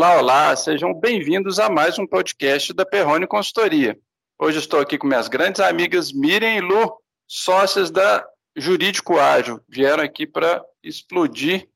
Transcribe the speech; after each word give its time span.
Olá, 0.00 0.16
olá, 0.16 0.56
sejam 0.56 0.94
bem-vindos 0.94 1.58
a 1.58 1.68
mais 1.68 1.98
um 1.98 2.06
podcast 2.06 2.72
da 2.72 2.86
Perrone 2.86 3.26
Consultoria. 3.26 3.98
Hoje 4.38 4.58
estou 4.58 4.80
aqui 4.80 4.96
com 4.96 5.06
minhas 5.06 5.28
grandes 5.28 5.60
amigas 5.60 6.10
Miriam 6.10 6.54
e 6.54 6.60
Lu, 6.62 6.90
sócias 7.28 7.90
da 7.90 8.26
Jurídico 8.56 9.18
Ágil. 9.18 9.60
Vieram 9.68 10.02
aqui 10.02 10.26
para 10.26 10.64
explodir 10.82 11.68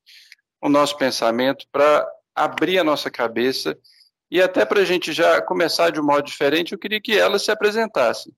o 0.59 0.71
nosso 0.71 0.97
pensamento, 0.97 1.67
para 1.71 2.09
abrir 2.35 2.79
a 2.79 2.83
nossa 2.83 3.11
cabeça 3.11 3.77
e 4.31 4.41
até 4.41 4.65
para 4.65 4.81
a 4.81 4.87
gente 4.87 5.13
já 5.13 5.43
começar 5.43 5.91
de 5.91 6.01
um 6.01 6.07
modo 6.07 6.25
diferente, 6.25 6.73
eu 6.73 6.79
queria 6.79 7.03
que 7.03 7.15
elas 7.15 7.45
se 7.45 7.51
apresentassem. 7.51 8.33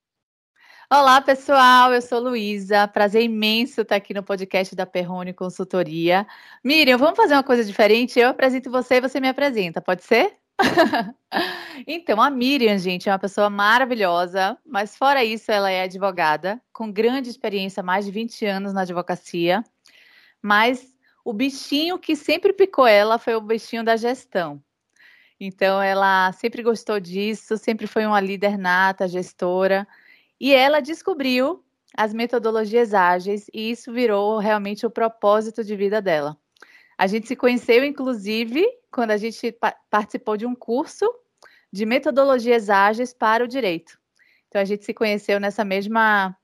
Olá, 0.88 1.20
pessoal. 1.20 1.92
Eu 1.92 2.00
sou 2.00 2.20
Luísa. 2.20 2.86
Prazer 2.86 3.20
imenso 3.20 3.80
estar 3.80 3.96
aqui 3.96 4.14
no 4.14 4.22
podcast 4.22 4.72
da 4.76 4.86
Perrone 4.86 5.32
Consultoria. 5.32 6.24
Miriam, 6.62 6.96
vamos 6.96 7.16
fazer 7.16 7.34
uma 7.34 7.42
coisa 7.42 7.64
diferente? 7.64 8.20
Eu 8.20 8.28
apresento 8.28 8.70
você 8.70 8.94
e 8.94 9.00
você 9.00 9.18
me 9.18 9.28
apresenta, 9.28 9.80
pode 9.80 10.04
ser? 10.04 10.36
então, 11.88 12.22
a 12.22 12.30
Miriam, 12.30 12.78
gente, 12.78 13.08
é 13.08 13.12
uma 13.12 13.18
pessoa 13.18 13.50
maravilhosa, 13.50 14.56
mas 14.64 14.96
fora 14.96 15.24
isso, 15.24 15.50
ela 15.50 15.68
é 15.72 15.82
advogada, 15.82 16.62
com 16.72 16.92
grande 16.92 17.30
experiência, 17.30 17.82
mais 17.82 18.04
de 18.04 18.12
20 18.12 18.46
anos 18.46 18.72
na 18.72 18.82
advocacia. 18.82 19.64
Mas 20.40 20.86
o 21.24 21.32
bichinho 21.32 21.98
que 21.98 22.14
sempre 22.14 22.52
picou 22.52 22.86
ela 22.86 23.18
foi 23.18 23.34
o 23.34 23.40
bichinho 23.40 23.82
da 23.82 23.96
gestão. 23.96 24.62
Então, 25.40 25.82
ela 25.82 26.30
sempre 26.30 26.62
gostou 26.62 27.00
disso, 27.00 27.58
sempre 27.58 27.88
foi 27.88 28.06
uma 28.06 28.20
líder 28.20 28.56
nata, 28.56 29.08
gestora. 29.08 29.84
E 30.40 30.54
ela 30.54 30.80
descobriu 30.80 31.64
as 31.96 32.12
metodologias 32.12 32.92
ágeis 32.92 33.46
e 33.52 33.70
isso 33.70 33.92
virou 33.92 34.38
realmente 34.38 34.84
o 34.84 34.90
propósito 34.90 35.64
de 35.64 35.74
vida 35.74 36.02
dela. 36.02 36.36
A 36.98 37.06
gente 37.06 37.26
se 37.26 37.36
conheceu, 37.36 37.84
inclusive, 37.84 38.64
quando 38.90 39.10
a 39.10 39.16
gente 39.16 39.52
pa 39.52 39.74
participou 39.90 40.36
de 40.36 40.46
um 40.46 40.54
curso 40.54 41.06
de 41.72 41.84
metodologias 41.84 42.70
ágeis 42.70 43.12
para 43.12 43.44
o 43.44 43.48
direito. 43.48 43.98
Então 44.48 44.60
a 44.60 44.64
gente 44.64 44.84
se 44.84 44.94
conheceu 44.94 45.40
nessa 45.40 45.64
mesma 45.64 46.36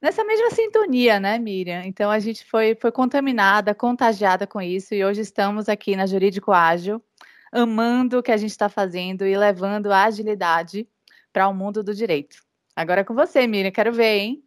nessa 0.00 0.24
mesma 0.24 0.50
sintonia, 0.50 1.18
né, 1.18 1.38
Miriam? 1.38 1.82
Então 1.84 2.10
a 2.10 2.18
gente 2.18 2.44
foi 2.44 2.74
foi 2.74 2.92
contaminada, 2.92 3.74
contagiada 3.74 4.46
com 4.46 4.60
isso 4.60 4.94
e 4.94 5.04
hoje 5.04 5.22
estamos 5.22 5.68
aqui 5.68 5.96
na 5.96 6.06
Jurídico 6.06 6.52
Ágil, 6.52 7.02
amando 7.52 8.18
o 8.18 8.22
que 8.22 8.32
a 8.32 8.36
gente 8.36 8.50
está 8.50 8.68
fazendo 8.68 9.26
e 9.26 9.36
levando 9.36 9.92
a 9.92 10.04
agilidade 10.04 10.88
para 11.32 11.48
o 11.48 11.54
mundo 11.54 11.82
do 11.82 11.94
direito. 11.94 12.45
Agora 12.76 13.00
é 13.00 13.04
com 13.04 13.14
você, 13.14 13.46
Miriam, 13.46 13.70
quero 13.70 13.90
ver, 13.90 14.18
hein? 14.18 14.44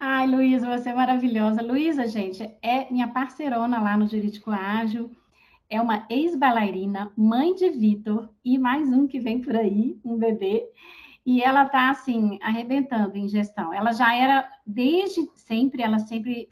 Ai, 0.00 0.26
Luísa, 0.26 0.66
você 0.66 0.88
é 0.88 0.92
maravilhosa. 0.92 1.62
Luísa, 1.62 2.08
gente, 2.08 2.42
é 2.60 2.90
minha 2.90 3.06
parceirona 3.06 3.80
lá 3.80 3.96
no 3.96 4.08
Jurídico 4.08 4.50
Ágil, 4.50 5.12
é 5.70 5.80
uma 5.80 6.04
ex-bailarina, 6.10 7.12
mãe 7.16 7.54
de 7.54 7.70
Vitor 7.70 8.28
e 8.44 8.58
mais 8.58 8.88
um 8.88 9.06
que 9.06 9.20
vem 9.20 9.40
por 9.40 9.54
aí, 9.54 9.96
um 10.04 10.16
bebê. 10.16 10.68
E 11.24 11.40
ela 11.40 11.64
tá 11.66 11.90
assim, 11.90 12.40
arrebentando 12.42 13.16
em 13.16 13.28
gestão. 13.28 13.72
Ela 13.72 13.92
já 13.92 14.12
era, 14.12 14.50
desde 14.66 15.30
sempre, 15.36 15.80
ela 15.80 16.00
sempre 16.00 16.48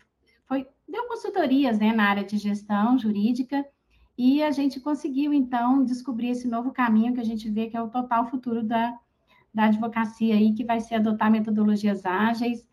foi, 0.47 0.69
deu 0.89 1.09
consultorias 1.09 1.81
né, 1.81 1.93
na 1.93 2.09
área 2.09 2.23
de 2.23 2.39
gestão 2.39 2.97
jurídica, 2.97 3.67
e 4.17 4.41
a 4.41 4.53
gente 4.53 4.79
conseguiu, 4.79 5.33
então, 5.33 5.85
descobrir 5.85 6.29
esse 6.29 6.47
novo 6.47 6.71
caminho 6.71 7.13
que 7.13 7.21
a 7.21 7.25
gente 7.25 7.51
vê 7.51 7.69
que 7.69 7.77
é 7.77 7.83
o 7.83 7.89
total 7.89 8.31
futuro 8.31 8.63
da, 8.63 8.97
da 9.53 9.65
advocacia 9.65 10.35
aí, 10.35 10.53
que 10.55 10.65
vai 10.65 10.81
ser 10.81 10.97
adotar 10.97 11.31
metodologias 11.31 12.05
ágeis, 12.05 12.67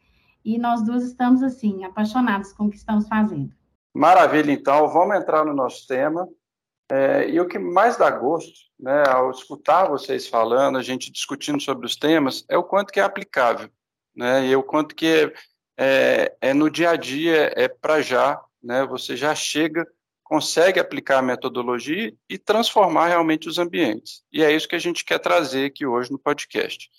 e 0.43 0.57
nós 0.57 0.83
duas 0.83 1.03
estamos, 1.03 1.43
assim, 1.43 1.83
apaixonados 1.83 2.53
com 2.53 2.65
o 2.65 2.69
que 2.69 2.77
estamos 2.77 3.07
fazendo. 3.07 3.51
Maravilha, 3.93 4.51
então, 4.51 4.87
vamos 4.87 5.15
entrar 5.15 5.43
no 5.43 5.53
nosso 5.53 5.87
tema. 5.87 6.27
É, 6.89 7.29
e 7.29 7.39
o 7.39 7.47
que 7.47 7.59
mais 7.59 7.97
dá 7.97 8.09
gosto, 8.09 8.53
né, 8.79 9.03
ao 9.09 9.29
escutar 9.31 9.89
vocês 9.89 10.27
falando, 10.27 10.77
a 10.77 10.81
gente 10.81 11.11
discutindo 11.11 11.61
sobre 11.61 11.85
os 11.85 11.97
temas, 11.97 12.45
é 12.47 12.57
o 12.57 12.63
quanto 12.63 12.93
que 12.93 12.99
é 12.99 13.03
aplicável, 13.03 13.69
né, 14.15 14.47
e 14.47 14.55
o 14.55 14.63
quanto 14.63 14.95
que 14.95 15.05
é, 15.05 15.33
é, 15.77 16.37
é 16.39 16.53
no 16.53 16.69
dia 16.69 16.91
a 16.91 16.95
dia, 16.95 17.51
é 17.57 17.67
para 17.67 18.01
já, 18.01 18.41
né, 18.63 18.85
você 18.85 19.17
já 19.17 19.35
chega 19.35 19.85
consegue 20.27 20.77
aplicar 20.77 21.19
a 21.19 21.21
metodologia 21.21 22.13
e 22.29 22.37
transformar 22.37 23.07
realmente 23.07 23.47
os 23.47 23.57
ambientes. 23.57 24.23
E 24.29 24.43
é 24.43 24.51
isso 24.51 24.67
que 24.67 24.75
a 24.75 24.79
gente 24.79 25.05
quer 25.05 25.19
trazer 25.19 25.67
aqui 25.67 25.85
hoje 25.85 26.11
no 26.11 26.19
podcast. 26.19 26.89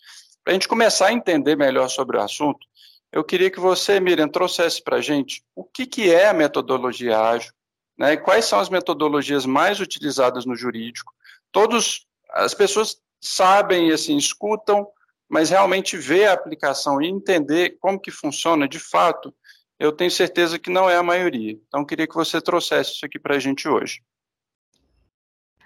Para 0.43 0.53
a 0.53 0.55
gente 0.55 0.67
começar 0.67 1.09
a 1.09 1.13
entender 1.13 1.55
melhor 1.55 1.91
sobre 1.91 2.17
o 2.17 2.23
assunto, 2.23 2.67
eu 3.13 3.23
queria 3.23 3.51
que 3.51 3.61
você, 3.61 4.01
Miriam, 4.01 4.29
trouxesse 4.29 4.83
para 4.83 4.97
a 4.97 5.01
gente 5.03 5.45
o 5.55 5.63
que, 5.63 5.85
que 5.85 6.11
é 6.11 6.29
a 6.29 6.33
metodologia 6.33 7.21
ágil, 7.21 7.53
né, 7.99 8.17
quais 8.17 8.47
são 8.47 8.61
as 8.61 8.71
metodologias 8.71 9.45
mais 9.45 9.79
utilizadas 9.79 10.47
no 10.47 10.57
jurídico. 10.57 11.13
Todos, 11.53 12.07
as 12.31 12.55
pessoas 12.55 12.97
sabem 13.21 13.93
assim, 13.93 14.17
escutam, 14.17 14.89
mas 15.29 15.51
realmente 15.51 15.99
ver 15.99 16.29
a 16.29 16.33
aplicação 16.33 17.03
e 17.03 17.09
entender 17.09 17.77
como 17.79 18.01
que 18.01 18.11
funciona 18.11 18.67
de 18.67 18.79
fato, 18.79 19.35
eu 19.79 19.93
tenho 19.93 20.11
certeza 20.11 20.59
que 20.59 20.71
não 20.71 20.91
é 20.91 20.97
a 20.97 21.03
maioria. 21.03 21.59
Então, 21.69 21.85
queria 21.85 22.07
que 22.07 22.15
você 22.15 22.41
trouxesse 22.41 22.93
isso 22.93 23.07
aqui 23.07 23.19
para 23.19 23.37
a 23.37 23.39
gente 23.39 23.69
hoje. 23.69 24.03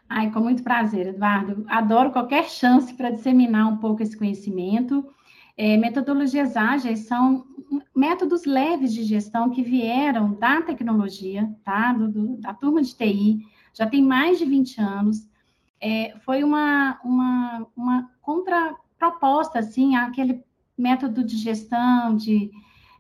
Ai, 0.08 0.30
com 0.30 0.40
muito 0.40 0.62
prazer, 0.62 1.06
Eduardo. 1.06 1.64
Adoro 1.68 2.10
qualquer 2.10 2.50
chance 2.50 2.92
para 2.92 3.10
disseminar 3.10 3.66
um 3.66 3.78
pouco 3.78 4.02
esse 4.02 4.16
conhecimento. 4.16 5.08
É, 5.56 5.78
metodologias 5.78 6.54
ágeis 6.56 7.06
são 7.06 7.46
métodos 7.94 8.44
leves 8.44 8.92
de 8.92 9.04
gestão 9.04 9.48
que 9.48 9.62
vieram 9.62 10.34
da 10.34 10.60
tecnologia, 10.60 11.50
tá? 11.64 11.94
Do, 11.94 12.08
do, 12.08 12.36
da 12.36 12.52
turma 12.52 12.82
de 12.82 12.94
TI, 12.94 13.46
já 13.72 13.86
tem 13.86 14.02
mais 14.02 14.38
de 14.38 14.44
20 14.44 14.80
anos. 14.80 15.26
É, 15.80 16.14
foi 16.20 16.44
uma, 16.44 17.00
uma, 17.02 17.66
uma 17.74 18.10
contraproposta, 18.20 19.58
assim, 19.60 19.96
àquele 19.96 20.44
método 20.76 21.24
de 21.24 21.36
gestão, 21.38 22.14
de 22.14 22.50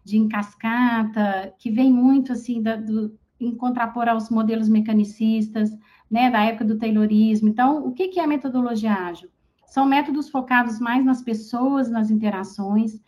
de 0.04 0.16
encascata, 0.16 1.54
que 1.58 1.70
vem 1.70 1.92
muito 1.92 2.32
assim 2.32 2.60
da, 2.60 2.76
do, 2.76 3.16
em 3.40 3.54
contrapor 3.54 4.08
aos 4.08 4.30
modelos 4.30 4.68
mecanicistas, 4.68 5.70
né, 6.10 6.30
da 6.30 6.42
época 6.42 6.64
do 6.64 6.78
Taylorismo. 6.78 7.48
Então, 7.48 7.86
o 7.86 7.92
que, 7.92 8.08
que 8.08 8.20
é 8.20 8.24
a 8.24 8.28
metodologia 8.28 8.92
ágil? 8.92 9.30
São 9.66 9.86
métodos 9.86 10.28
focados 10.28 10.78
mais 10.78 11.04
nas 11.04 11.22
pessoas, 11.22 11.88
nas 11.88 12.10
interações, 12.10 13.00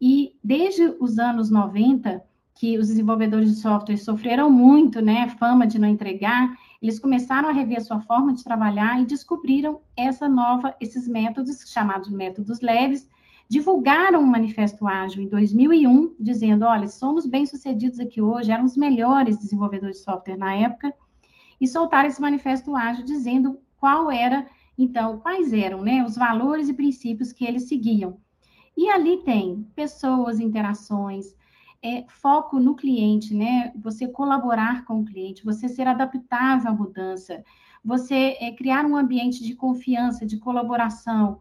e 0.00 0.36
desde 0.42 0.94
os 1.00 1.18
anos 1.18 1.48
90, 1.48 2.22
que 2.54 2.76
os 2.76 2.88
desenvolvedores 2.88 3.50
de 3.50 3.60
software 3.60 3.96
sofreram 3.96 4.50
muito, 4.50 5.00
né, 5.00 5.28
fama 5.28 5.66
de 5.66 5.78
não 5.78 5.88
entregar, 5.88 6.54
eles 6.82 6.98
começaram 6.98 7.48
a 7.48 7.52
rever 7.52 7.78
a 7.78 7.80
sua 7.80 8.00
forma 8.00 8.34
de 8.34 8.44
trabalhar 8.44 9.00
e 9.00 9.06
descobriram 9.06 9.80
essa 9.96 10.28
nova, 10.28 10.74
esses 10.80 11.08
métodos 11.08 11.70
chamados 11.72 12.10
métodos 12.10 12.60
leves, 12.60 13.08
divulgaram 13.52 14.22
um 14.22 14.26
manifesto 14.26 14.86
ágil 14.86 15.22
em 15.22 15.28
2001, 15.28 16.14
dizendo: 16.18 16.64
olha, 16.64 16.88
somos 16.88 17.26
bem-sucedidos 17.26 18.00
aqui 18.00 18.18
hoje, 18.18 18.50
eram 18.50 18.64
os 18.64 18.78
melhores 18.78 19.36
desenvolvedores 19.36 19.98
de 19.98 20.04
software 20.04 20.38
na 20.38 20.54
época, 20.54 20.94
e 21.60 21.68
soltaram 21.68 22.08
esse 22.08 22.18
manifesto 22.18 22.74
ágil 22.74 23.04
dizendo 23.04 23.58
qual 23.78 24.10
era, 24.10 24.46
então, 24.78 25.18
quais 25.18 25.52
eram 25.52 25.82
né, 25.82 26.02
os 26.02 26.16
valores 26.16 26.70
e 26.70 26.72
princípios 26.72 27.30
que 27.30 27.44
eles 27.44 27.68
seguiam. 27.68 28.16
E 28.74 28.88
ali 28.88 29.18
tem 29.18 29.68
pessoas, 29.74 30.40
interações, 30.40 31.34
é, 31.82 32.06
foco 32.08 32.58
no 32.58 32.74
cliente, 32.74 33.34
né? 33.34 33.70
Você 33.76 34.08
colaborar 34.08 34.86
com 34.86 35.00
o 35.00 35.04
cliente, 35.04 35.44
você 35.44 35.68
ser 35.68 35.86
adaptável 35.86 36.70
à 36.70 36.74
mudança, 36.74 37.44
você 37.84 38.34
é, 38.40 38.50
criar 38.50 38.86
um 38.86 38.96
ambiente 38.96 39.44
de 39.44 39.54
confiança, 39.54 40.24
de 40.24 40.38
colaboração, 40.38 41.38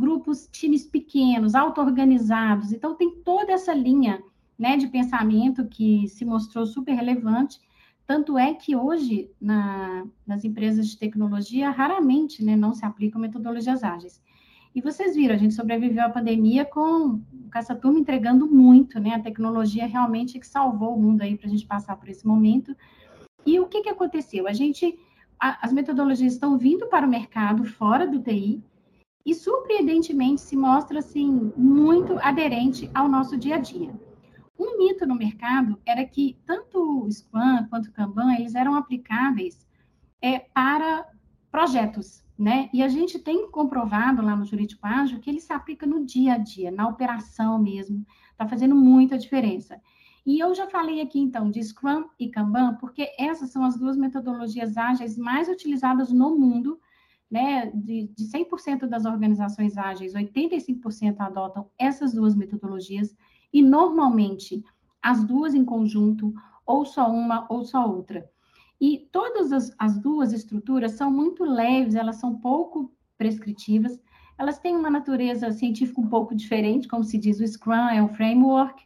grupos, 0.00 0.48
times 0.50 0.84
pequenos, 0.86 1.54
auto-organizados. 1.54 2.72
Então, 2.72 2.94
tem 2.94 3.10
toda 3.22 3.52
essa 3.52 3.74
linha 3.74 4.22
né, 4.58 4.76
de 4.76 4.88
pensamento 4.88 5.68
que 5.68 6.08
se 6.08 6.24
mostrou 6.24 6.66
super 6.66 6.94
relevante. 6.94 7.60
Tanto 8.06 8.36
é 8.36 8.54
que 8.54 8.74
hoje, 8.74 9.30
na, 9.40 10.04
nas 10.26 10.44
empresas 10.44 10.88
de 10.88 10.98
tecnologia, 10.98 11.70
raramente 11.70 12.44
né, 12.44 12.56
não 12.56 12.74
se 12.74 12.84
aplicam 12.84 13.20
metodologias 13.20 13.84
ágeis. 13.84 14.20
E 14.74 14.80
vocês 14.80 15.16
viram, 15.16 15.34
a 15.34 15.38
gente 15.38 15.54
sobreviveu 15.54 16.04
à 16.04 16.08
pandemia 16.08 16.64
com, 16.64 17.20
essa 17.54 17.74
turma 17.74 17.98
entregando 17.98 18.46
muito, 18.46 19.00
né? 19.00 19.14
A 19.14 19.20
tecnologia 19.20 19.86
realmente 19.86 20.38
que 20.38 20.46
salvou 20.46 20.94
o 20.94 21.00
mundo 21.00 21.22
aí 21.22 21.36
para 21.36 21.48
a 21.48 21.50
gente 21.50 21.66
passar 21.66 21.96
por 21.96 22.08
esse 22.08 22.24
momento. 22.26 22.76
E 23.44 23.58
o 23.58 23.66
que, 23.66 23.82
que 23.82 23.88
aconteceu? 23.88 24.46
A 24.46 24.52
gente, 24.52 24.96
a, 25.40 25.66
as 25.66 25.72
metodologias 25.72 26.34
estão 26.34 26.56
vindo 26.56 26.86
para 26.86 27.06
o 27.06 27.10
mercado 27.10 27.64
fora 27.64 28.06
do 28.06 28.20
TI, 28.20 28.62
e 29.24 29.34
surpreendentemente 29.34 30.40
se 30.40 30.56
mostra 30.56 30.98
assim 30.98 31.52
muito 31.56 32.18
aderente 32.20 32.90
ao 32.94 33.08
nosso 33.08 33.36
dia 33.36 33.56
a 33.56 33.58
dia. 33.58 33.92
Um 34.58 34.78
mito 34.78 35.06
no 35.06 35.14
mercado 35.14 35.80
era 35.86 36.04
que 36.04 36.38
tanto 36.44 37.04
o 37.04 37.10
Scrum 37.10 37.66
quanto 37.68 37.88
o 37.88 37.92
Kanban 37.92 38.34
eles 38.34 38.54
eram 38.54 38.74
aplicáveis 38.74 39.66
é, 40.20 40.38
para 40.38 41.06
projetos, 41.50 42.22
né? 42.38 42.68
E 42.72 42.82
a 42.82 42.88
gente 42.88 43.18
tem 43.18 43.50
comprovado 43.50 44.22
lá 44.22 44.36
no 44.36 44.44
Jurídico 44.44 44.86
Ágil 44.86 45.20
que 45.20 45.30
ele 45.30 45.40
se 45.40 45.52
aplica 45.52 45.86
no 45.86 46.04
dia 46.04 46.34
a 46.34 46.38
dia, 46.38 46.70
na 46.70 46.88
operação 46.88 47.58
mesmo, 47.58 48.04
está 48.32 48.46
fazendo 48.46 48.74
muita 48.74 49.18
diferença. 49.18 49.80
E 50.24 50.38
eu 50.38 50.54
já 50.54 50.66
falei 50.68 51.00
aqui, 51.00 51.18
então, 51.18 51.50
de 51.50 51.62
Scrum 51.62 52.04
e 52.18 52.28
Kanban, 52.28 52.74
porque 52.74 53.10
essas 53.18 53.50
são 53.50 53.64
as 53.64 53.76
duas 53.76 53.96
metodologias 53.96 54.76
ágeis 54.76 55.16
mais 55.16 55.48
utilizadas 55.48 56.12
no 56.12 56.38
mundo, 56.38 56.78
né? 57.30 57.70
De, 57.72 58.08
de 58.08 58.24
100% 58.24 58.86
das 58.86 59.04
organizações 59.04 59.76
ágeis, 59.78 60.14
85% 60.14 61.16
adotam 61.20 61.70
essas 61.78 62.12
duas 62.12 62.34
metodologias, 62.34 63.14
e 63.52 63.62
normalmente 63.62 64.64
as 65.02 65.24
duas 65.24 65.54
em 65.54 65.64
conjunto, 65.64 66.34
ou 66.66 66.84
só 66.84 67.10
uma 67.10 67.46
ou 67.48 67.64
só 67.64 67.88
outra. 67.88 68.28
E 68.80 69.08
todas 69.12 69.52
as, 69.52 69.74
as 69.78 69.98
duas 69.98 70.32
estruturas 70.32 70.92
são 70.92 71.10
muito 71.10 71.44
leves, 71.44 71.94
elas 71.94 72.16
são 72.16 72.36
pouco 72.38 72.92
prescritivas, 73.18 74.00
elas 74.38 74.58
têm 74.58 74.74
uma 74.74 74.90
natureza 74.90 75.52
científica 75.52 76.00
um 76.00 76.08
pouco 76.08 76.34
diferente, 76.34 76.88
como 76.88 77.04
se 77.04 77.18
diz, 77.18 77.40
o 77.40 77.46
Scrum 77.46 77.88
é 77.90 78.02
um 78.02 78.08
framework, 78.08 78.82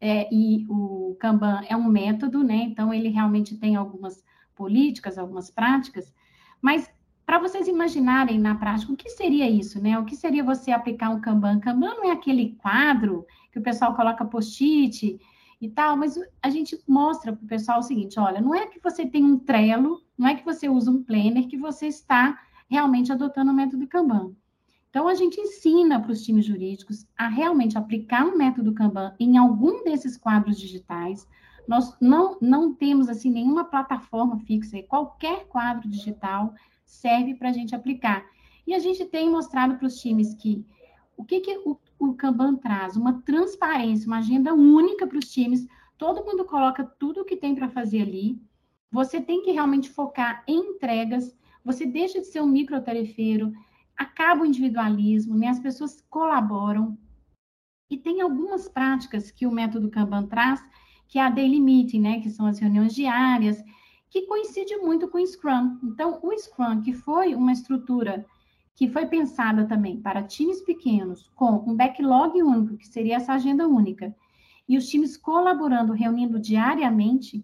é, 0.00 0.28
e 0.32 0.66
o 0.68 1.16
Kanban 1.18 1.62
é 1.68 1.76
um 1.76 1.88
método, 1.88 2.42
né? 2.42 2.56
Então, 2.56 2.92
ele 2.92 3.08
realmente 3.08 3.56
tem 3.56 3.76
algumas 3.76 4.22
políticas, 4.54 5.16
algumas 5.16 5.50
práticas, 5.50 6.12
mas 6.60 6.91
para 7.32 7.48
vocês 7.48 7.66
imaginarem 7.66 8.38
na 8.38 8.54
prática 8.54 8.92
o 8.92 8.96
que 8.96 9.08
seria 9.08 9.48
isso, 9.48 9.80
né? 9.80 9.98
O 9.98 10.04
que 10.04 10.14
seria 10.14 10.44
você 10.44 10.70
aplicar 10.70 11.08
um 11.08 11.18
Kanban? 11.18 11.60
Kanban 11.60 11.94
não 11.94 12.04
é 12.04 12.10
aquele 12.10 12.54
quadro 12.56 13.26
que 13.50 13.58
o 13.58 13.62
pessoal 13.62 13.94
coloca 13.94 14.22
post-it 14.22 15.18
e 15.58 15.68
tal, 15.70 15.96
mas 15.96 16.14
a 16.42 16.50
gente 16.50 16.78
mostra 16.86 17.32
para 17.32 17.42
o 17.42 17.48
pessoal 17.48 17.78
o 17.78 17.82
seguinte: 17.82 18.20
olha, 18.20 18.38
não 18.38 18.54
é 18.54 18.66
que 18.66 18.78
você 18.78 19.06
tem 19.06 19.24
um 19.24 19.38
Trello, 19.38 20.02
não 20.18 20.28
é 20.28 20.34
que 20.34 20.44
você 20.44 20.68
usa 20.68 20.90
um 20.90 21.02
planner 21.02 21.48
que 21.48 21.56
você 21.56 21.86
está 21.86 22.38
realmente 22.68 23.10
adotando 23.10 23.50
o 23.50 23.54
método 23.54 23.86
Kanban. 23.86 24.32
Então, 24.90 25.08
a 25.08 25.14
gente 25.14 25.40
ensina 25.40 25.98
para 25.98 26.12
os 26.12 26.22
times 26.22 26.44
jurídicos 26.44 27.06
a 27.16 27.28
realmente 27.28 27.78
aplicar 27.78 28.26
um 28.26 28.36
método 28.36 28.74
Kanban 28.74 29.14
em 29.18 29.38
algum 29.38 29.82
desses 29.84 30.18
quadros 30.18 30.60
digitais. 30.60 31.26
Nós 31.66 31.96
não, 31.98 32.36
não 32.42 32.74
temos, 32.74 33.08
assim, 33.08 33.30
nenhuma 33.30 33.64
plataforma 33.64 34.38
fixa, 34.40 34.82
qualquer 34.82 35.46
quadro 35.46 35.88
digital 35.88 36.52
serve 36.92 37.34
para 37.34 37.48
a 37.48 37.52
gente 37.52 37.74
aplicar. 37.74 38.24
E 38.66 38.74
a 38.74 38.78
gente 38.78 39.04
tem 39.06 39.30
mostrado 39.30 39.76
para 39.76 39.86
os 39.86 40.00
times 40.00 40.34
que 40.34 40.64
o 41.16 41.24
que, 41.24 41.40
que 41.40 41.56
o, 41.64 41.78
o 41.98 42.14
Kanban 42.14 42.56
traz? 42.56 42.96
Uma 42.96 43.22
transparência, 43.22 44.06
uma 44.06 44.18
agenda 44.18 44.54
única 44.54 45.06
para 45.06 45.18
os 45.18 45.30
times. 45.30 45.66
Todo 45.96 46.24
mundo 46.24 46.44
coloca 46.44 46.84
tudo 46.84 47.20
o 47.20 47.24
que 47.24 47.36
tem 47.36 47.54
para 47.54 47.68
fazer 47.68 48.02
ali. 48.02 48.40
Você 48.90 49.20
tem 49.20 49.42
que 49.42 49.52
realmente 49.52 49.88
focar 49.88 50.42
em 50.46 50.72
entregas. 50.72 51.36
Você 51.64 51.86
deixa 51.86 52.20
de 52.20 52.26
ser 52.26 52.40
um 52.40 52.46
microtarefeiro, 52.46 53.52
acaba 53.96 54.42
o 54.42 54.46
individualismo, 54.46 55.36
né? 55.36 55.48
as 55.48 55.60
pessoas 55.60 56.00
colaboram. 56.10 56.98
E 57.88 57.96
tem 57.96 58.20
algumas 58.20 58.68
práticas 58.68 59.30
que 59.30 59.46
o 59.46 59.52
método 59.52 59.90
Kanban 59.90 60.26
traz, 60.26 60.64
que 61.06 61.18
é 61.18 61.22
a 61.22 61.30
daily 61.30 61.60
meeting, 61.60 62.00
né? 62.00 62.20
que 62.20 62.30
são 62.30 62.46
as 62.46 62.58
reuniões 62.58 62.94
diárias, 62.94 63.62
que 64.12 64.26
coincide 64.26 64.76
muito 64.76 65.08
com 65.08 65.16
o 65.16 65.26
Scrum. 65.26 65.78
Então, 65.82 66.18
o 66.22 66.36
Scrum, 66.36 66.82
que 66.82 66.92
foi 66.92 67.34
uma 67.34 67.50
estrutura 67.50 68.26
que 68.74 68.86
foi 68.86 69.06
pensada 69.06 69.64
também 69.64 70.02
para 70.02 70.22
times 70.22 70.60
pequenos, 70.60 71.30
com 71.34 71.64
um 71.66 71.74
backlog 71.74 72.42
único, 72.42 72.76
que 72.76 72.86
seria 72.86 73.16
essa 73.16 73.32
agenda 73.32 73.66
única, 73.66 74.14
e 74.68 74.76
os 74.76 74.86
times 74.86 75.16
colaborando, 75.16 75.94
reunindo 75.94 76.38
diariamente, 76.38 77.42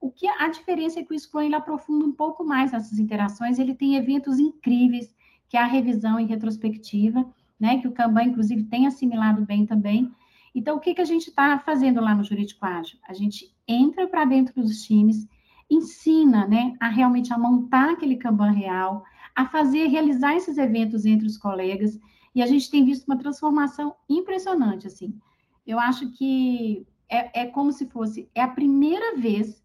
o 0.00 0.10
que 0.10 0.26
a 0.26 0.48
diferença 0.48 1.00
é 1.00 1.04
que 1.04 1.14
o 1.14 1.18
Scrum 1.18 1.42
ele 1.42 1.54
aprofunda 1.54 2.06
um 2.06 2.12
pouco 2.12 2.42
mais 2.42 2.72
essas 2.72 2.98
interações, 2.98 3.58
ele 3.58 3.74
tem 3.74 3.96
eventos 3.96 4.38
incríveis, 4.38 5.14
que 5.50 5.56
é 5.58 5.60
a 5.60 5.66
revisão 5.66 6.18
e 6.18 6.24
retrospectiva, 6.24 7.30
né, 7.60 7.78
que 7.78 7.88
o 7.88 7.92
Kanban, 7.92 8.24
inclusive, 8.24 8.64
tem 8.64 8.86
assimilado 8.86 9.44
bem 9.44 9.66
também. 9.66 10.10
Então, 10.54 10.78
o 10.78 10.80
que, 10.80 10.94
que 10.94 11.00
a 11.02 11.06
gente 11.06 11.28
está 11.28 11.58
fazendo 11.58 12.00
lá 12.00 12.14
no 12.14 12.24
Jurídico 12.24 12.64
Ágil? 12.64 12.98
A 13.06 13.12
gente 13.12 13.54
entra 13.68 14.06
para 14.06 14.24
dentro 14.24 14.54
dos 14.62 14.82
times, 14.82 15.26
ensina, 15.70 16.46
né, 16.46 16.76
a 16.80 16.88
realmente 16.88 17.32
a 17.32 17.38
montar 17.38 17.90
aquele 17.90 18.16
Kanban 18.16 18.52
real, 18.52 19.04
a 19.34 19.46
fazer, 19.46 19.86
realizar 19.88 20.34
esses 20.34 20.58
eventos 20.58 21.04
entre 21.04 21.26
os 21.26 21.36
colegas, 21.36 21.98
e 22.34 22.42
a 22.42 22.46
gente 22.46 22.70
tem 22.70 22.84
visto 22.84 23.06
uma 23.06 23.18
transformação 23.18 23.94
impressionante, 24.08 24.86
assim. 24.86 25.18
Eu 25.66 25.78
acho 25.78 26.10
que 26.12 26.86
é, 27.08 27.42
é 27.42 27.46
como 27.46 27.72
se 27.72 27.86
fosse, 27.86 28.30
é 28.34 28.42
a 28.42 28.48
primeira 28.48 29.16
vez, 29.16 29.62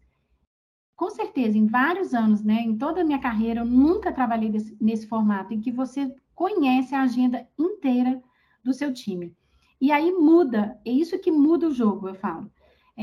com 0.96 1.10
certeza, 1.10 1.56
em 1.56 1.66
vários 1.66 2.14
anos, 2.14 2.42
né, 2.42 2.62
em 2.62 2.76
toda 2.76 3.00
a 3.00 3.04
minha 3.04 3.18
carreira, 3.18 3.60
eu 3.60 3.66
nunca 3.66 4.12
trabalhei 4.12 4.50
desse, 4.50 4.76
nesse 4.80 5.06
formato, 5.06 5.54
em 5.54 5.60
que 5.60 5.70
você 5.70 6.14
conhece 6.34 6.94
a 6.94 7.02
agenda 7.02 7.46
inteira 7.58 8.22
do 8.64 8.72
seu 8.72 8.92
time. 8.92 9.34
E 9.80 9.90
aí 9.90 10.12
muda, 10.12 10.78
é 10.84 10.90
isso 10.90 11.18
que 11.18 11.30
muda 11.30 11.68
o 11.68 11.74
jogo, 11.74 12.08
eu 12.08 12.14
falo. 12.14 12.50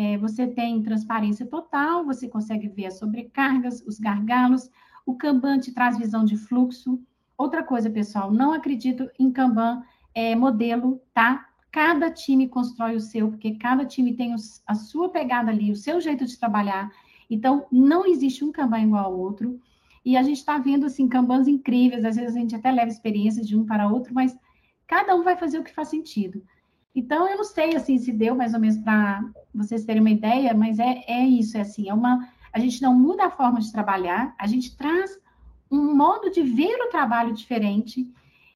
É, 0.02 0.18
você 0.18 0.48
tem 0.48 0.82
transparência 0.82 1.46
total, 1.46 2.06
você 2.06 2.30
consegue 2.30 2.70
ver 2.70 2.86
as 2.86 2.98
sobrecargas, 2.98 3.84
os 3.86 4.00
gargalos, 4.00 4.70
o 5.06 5.14
Kanban 5.14 5.60
te 5.60 5.74
traz 5.74 5.98
visão 5.98 6.24
de 6.24 6.38
fluxo. 6.38 6.98
Outra 7.38 7.62
coisa, 7.62 7.90
pessoal, 7.90 8.32
não 8.32 8.54
acredito 8.54 9.10
em 9.20 9.30
Kanban 9.30 9.84
é, 10.16 10.38
modelo, 10.38 11.02
tá? 11.14 11.50
Cada 11.70 12.10
time 12.10 12.48
constrói 12.48 12.96
o 12.96 13.02
seu, 13.02 13.28
porque 13.28 13.56
cada 13.56 13.84
time 13.84 14.14
tem 14.14 14.34
os, 14.34 14.64
a 14.66 14.74
sua 14.74 15.10
pegada 15.10 15.52
ali, 15.52 15.70
o 15.70 15.76
seu 15.76 16.00
jeito 16.00 16.26
de 16.26 16.40
trabalhar. 16.40 16.90
Então, 17.30 17.68
não 17.70 18.06
existe 18.06 18.46
um 18.46 18.54
Kanban 18.54 18.84
igual 18.84 19.04
ao 19.04 19.20
outro. 19.20 19.60
E 20.06 20.16
a 20.16 20.24
gente 20.24 20.38
está 20.38 20.58
vendo, 20.58 20.86
assim, 20.86 21.10
Kanbans 21.10 21.46
incríveis. 21.46 22.06
Às 22.06 22.16
vezes 22.16 22.38
a 22.38 22.40
gente 22.40 22.56
até 22.56 22.72
leva 22.72 22.90
experiências 22.90 23.46
de 23.46 23.58
um 23.58 23.66
para 23.66 23.90
outro, 23.90 24.14
mas 24.14 24.34
cada 24.88 25.14
um 25.14 25.24
vai 25.24 25.36
fazer 25.36 25.60
o 25.60 25.64
que 25.64 25.76
faz 25.76 25.90
sentido. 25.90 26.42
Então, 26.96 27.30
eu 27.30 27.38
não 27.38 27.44
sei, 27.44 27.76
assim, 27.76 27.98
se 27.98 28.12
deu 28.12 28.36
mais 28.36 28.54
ou 28.54 28.60
menos 28.60 28.78
para 28.78 29.24
vocês 29.54 29.86
terem 29.86 30.02
uma 30.02 30.10
ideia, 30.10 30.54
mas 30.54 30.80
é, 30.80 31.04
é 31.08 31.26
isso, 31.26 31.58
é 31.58 31.62
assim, 31.62 31.90
é 31.90 31.94
uma 31.94 32.28
a 32.52 32.60
gente 32.60 32.82
não 32.82 32.94
muda 32.96 33.26
a 33.26 33.32
forma 33.32 33.60
de 33.60 33.72
trabalhar, 33.72 34.34
a 34.38 34.48
gente 34.48 34.76
traz 34.76 35.20
um 35.72 35.96
modo 35.96 36.32
de 36.32 36.42
ver 36.42 36.76
o 36.82 36.90
trabalho 36.90 37.34
diferente. 37.34 38.12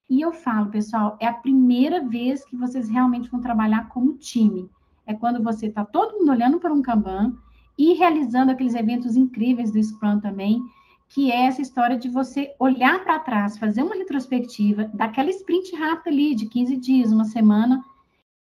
E 0.09 0.21
eu 0.21 0.31
falo, 0.31 0.69
pessoal, 0.69 1.17
é 1.19 1.27
a 1.27 1.33
primeira 1.33 2.01
vez 2.01 2.43
que 2.45 2.55
vocês 2.55 2.89
realmente 2.89 3.29
vão 3.29 3.39
trabalhar 3.39 3.87
como 3.89 4.17
time. 4.17 4.69
É 5.05 5.13
quando 5.13 5.43
você 5.43 5.67
está 5.67 5.85
todo 5.85 6.17
mundo 6.17 6.31
olhando 6.31 6.59
para 6.59 6.73
um 6.73 6.81
Kanban 6.81 7.35
e 7.77 7.93
realizando 7.93 8.51
aqueles 8.51 8.75
eventos 8.75 9.15
incríveis 9.15 9.71
do 9.71 9.81
Scrum 9.81 10.19
também, 10.19 10.61
que 11.09 11.31
é 11.31 11.45
essa 11.45 11.61
história 11.61 11.97
de 11.97 12.09
você 12.09 12.53
olhar 12.59 13.03
para 13.03 13.19
trás, 13.19 13.57
fazer 13.57 13.83
uma 13.83 13.95
retrospectiva 13.95 14.89
daquela 14.93 15.29
sprint 15.29 15.75
rápida 15.75 16.09
ali, 16.09 16.33
de 16.33 16.47
15 16.47 16.77
dias, 16.77 17.11
uma 17.11 17.25
semana, 17.25 17.83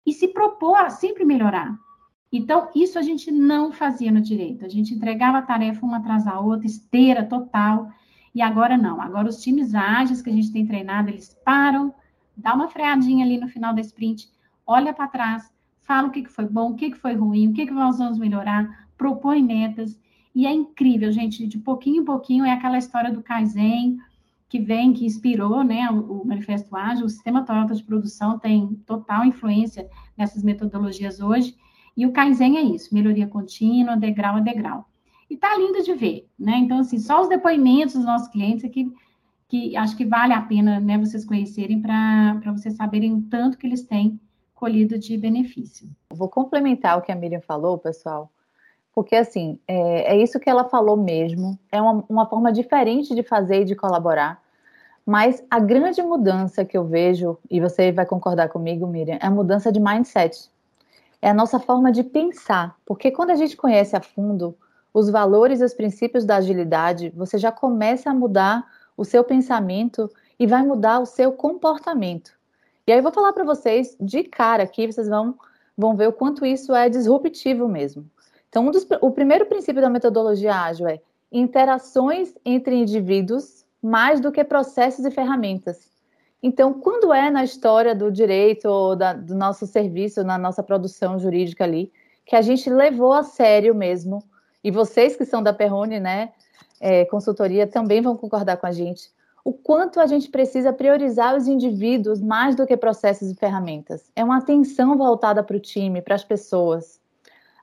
e 0.06 0.14
se 0.14 0.28
propor 0.28 0.78
a 0.78 0.90
sempre 0.90 1.26
melhorar. 1.26 1.78
Então, 2.32 2.70
isso 2.74 2.98
a 2.98 3.02
gente 3.02 3.30
não 3.30 3.72
fazia 3.72 4.12
no 4.12 4.22
direito. 4.22 4.66
A 4.66 4.70
gente 4.70 4.94
entregava 4.94 5.40
a 5.40 5.42
tarefa 5.42 5.86
uma 5.86 5.98
atrás 5.98 6.24
da 6.24 6.40
outra, 6.40 6.66
esteira 6.66 7.26
total. 7.26 7.92
E 8.34 8.42
agora 8.42 8.78
não. 8.78 9.02
Agora 9.02 9.28
os 9.28 9.42
times 9.42 9.76
ágeis 9.76 10.22
que 10.22 10.30
a 10.30 10.34
gente 10.34 10.52
tem 10.52 10.66
treinado, 10.66 11.10
eles 11.10 11.38
param, 11.44 11.94
dá 12.36 12.54
uma 12.54 12.70
freadinha 12.70 13.26
ali 13.26 13.38
no 13.38 13.50
final 13.50 13.74
da 13.74 13.82
sprint, 13.82 14.30
olha 14.66 14.94
para 14.94 15.10
trás, 15.10 15.52
fala 15.82 16.08
o 16.08 16.12
que, 16.12 16.24
que 16.24 16.32
foi 16.32 16.46
bom, 16.46 16.72
o 16.72 16.76
que, 16.76 16.92
que 16.92 16.98
foi 16.98 17.14
ruim, 17.14 17.50
o 17.50 17.54
que, 17.54 17.66
que 17.66 17.74
nós 17.74 17.98
vamos 17.98 18.18
melhorar, 18.18 18.88
propõe 18.98 19.44
metas. 19.44 20.00
E 20.34 20.48
é 20.48 20.52
incrível, 20.52 21.12
gente, 21.12 21.46
de 21.46 21.58
pouquinho 21.58 22.02
em 22.02 22.06
pouquinho 22.06 22.46
é 22.46 22.52
aquela 22.52 22.78
história 22.78 23.12
do 23.12 23.22
Kaizen, 23.22 23.98
que 24.52 24.60
vem, 24.60 24.92
que 24.92 25.06
inspirou 25.06 25.64
né, 25.64 25.90
o, 25.90 26.26
Manifesto 26.26 26.76
Ágil, 26.76 27.06
o 27.06 27.10
sistema 27.10 27.46
Toyota 27.46 27.74
de 27.74 27.82
produção 27.86 28.38
tem 28.38 28.76
total 28.86 29.24
influência 29.24 29.90
nessas 30.18 30.44
metodologias 30.44 31.22
hoje, 31.22 31.56
e 31.96 32.06
o 32.06 32.12
Kaizen 32.12 32.58
é 32.58 32.62
isso, 32.62 32.94
melhoria 32.94 33.28
contínua, 33.28 33.96
degrau 33.96 34.36
a 34.36 34.40
degrau. 34.42 34.90
E 35.30 35.38
tá 35.38 35.58
lindo 35.58 35.82
de 35.82 35.94
ver, 35.94 36.28
né? 36.38 36.58
Então, 36.58 36.80
assim, 36.80 37.00
só 37.00 37.22
os 37.22 37.30
depoimentos 37.30 37.96
dos 37.96 38.04
nossos 38.04 38.28
clientes 38.28 38.66
aqui, 38.66 38.92
que 39.48 39.78
acho 39.78 39.96
que 39.96 40.06
vale 40.06 40.34
a 40.34 40.42
pena, 40.42 40.82
né, 40.82 40.98
vocês 40.98 41.24
conhecerem 41.24 41.82
para 41.82 42.52
vocês 42.52 42.76
saberem 42.76 43.14
o 43.14 43.22
tanto 43.22 43.58
que 43.58 43.66
eles 43.66 43.84
têm 43.84 44.20
colhido 44.54 45.00
de 45.00 45.18
benefício. 45.18 45.90
Vou 46.14 46.28
complementar 46.28 46.98
o 46.98 47.02
que 47.02 47.12
a 47.12 47.16
Miriam 47.16 47.40
falou, 47.40 47.78
pessoal, 47.78 48.30
porque, 48.94 49.16
assim, 49.16 49.60
é, 49.68 50.14
é 50.14 50.18
isso 50.18 50.40
que 50.40 50.50
ela 50.50 50.66
falou 50.66 50.98
mesmo, 50.98 51.58
é 51.72 51.82
uma, 51.82 52.04
uma 52.10 52.26
forma 52.26 52.52
diferente 52.52 53.16
de 53.16 53.24
fazer 53.24 53.62
e 53.62 53.66
de 53.66 53.76
colaborar, 53.76 54.42
mas 55.06 55.44
a 55.50 55.60
grande 55.60 56.02
mudança 56.02 56.64
que 56.64 56.78
eu 56.78 56.86
vejo, 56.86 57.38
e 57.50 57.60
você 57.60 57.92
vai 57.92 58.06
concordar 58.06 58.50
comigo, 58.50 58.86
Miriam, 58.88 59.18
é 59.22 59.26
a 59.26 59.32
mudança 59.32 59.72
de 59.72 59.80
mindset 59.80 60.52
é 61.22 61.30
a 61.30 61.34
nossa 61.34 61.60
forma 61.60 61.92
de 61.92 62.04
pensar, 62.04 62.76
porque 62.86 63.12
quando 63.12 63.30
a 63.30 63.36
gente 63.36 63.56
conhece 63.56 63.96
a 63.96 64.02
fundo 64.02 64.58
os 64.94 65.10
valores 65.10 65.62
e 65.62 65.64
os 65.64 65.74
princípios 65.74 66.26
da 66.26 66.38
agilidade, 66.38 67.14
você 67.16 67.38
já 67.38 67.52
começa 67.52 68.10
a 68.10 68.14
mudar 68.14 68.66
o 68.98 69.06
seu 69.06 69.24
pensamento 69.24 70.10
e 70.40 70.48
vai 70.48 70.64
mudar 70.64 71.00
o 71.00 71.06
seu 71.06 71.32
comportamento. 71.32 72.32
E 72.88 72.92
aí 72.92 72.98
eu 72.98 73.04
vou 73.04 73.12
falar 73.12 73.32
para 73.32 73.44
vocês 73.44 73.96
de 74.00 74.24
cara 74.24 74.64
aqui, 74.64 74.88
vocês 74.88 75.08
vão, 75.08 75.36
vão 75.78 75.96
ver 75.96 76.08
o 76.10 76.14
quanto 76.14 76.46
isso 76.46 76.74
é 76.74 76.90
disruptivo 76.90 77.68
mesmo. 77.68 78.06
Então, 78.52 78.68
um 78.68 78.72
dos, 78.72 78.86
o 79.00 79.12
primeiro 79.12 79.46
princípio 79.46 79.82
da 79.82 79.90
metodologia 79.90 80.54
ágil 80.54 80.86
é 80.86 81.00
interações 81.32 82.34
entre 82.44 82.76
indivíduos 82.76 83.66
mais 83.82 84.20
do 84.20 84.30
que 84.30 84.44
processos 84.44 85.06
e 85.06 85.10
ferramentas. 85.10 85.90
Então, 86.44 86.74
quando 86.74 87.14
é 87.14 87.32
na 87.32 87.46
história 87.46 87.96
do 87.96 88.12
direito 88.12 88.66
ou 88.66 88.94
da, 88.94 89.14
do 89.14 89.34
nosso 89.36 89.66
serviço, 89.66 90.22
na 90.26 90.38
nossa 90.38 90.62
produção 90.62 91.18
jurídica 91.18 91.64
ali, 91.64 91.94
que 92.26 92.36
a 92.36 92.42
gente 92.42 92.70
levou 92.70 93.14
a 93.14 93.24
sério 93.24 93.74
mesmo, 93.74 94.22
e 94.62 94.70
vocês 94.70 95.16
que 95.16 95.24
são 95.24 95.42
da 95.42 95.54
Perrone, 95.54 96.02
né, 96.02 96.34
é, 96.82 97.06
consultoria, 97.06 97.66
também 97.66 98.02
vão 98.02 98.18
concordar 98.18 98.58
com 98.58 98.68
a 98.68 98.72
gente, 98.74 99.10
o 99.46 99.54
quanto 99.54 100.02
a 100.02 100.06
gente 100.06 100.30
precisa 100.30 100.74
priorizar 100.74 101.38
os 101.38 101.48
indivíduos 101.48 102.20
mais 102.20 102.54
do 102.54 102.68
que 102.68 102.76
processos 102.76 103.32
e 103.32 103.36
ferramentas. 103.36 104.12
É 104.14 104.26
uma 104.26 104.40
atenção 104.40 104.98
voltada 104.98 105.42
para 105.42 105.56
o 105.56 105.60
time, 105.60 106.02
para 106.02 106.16
as 106.16 106.24
pessoas. 106.26 107.01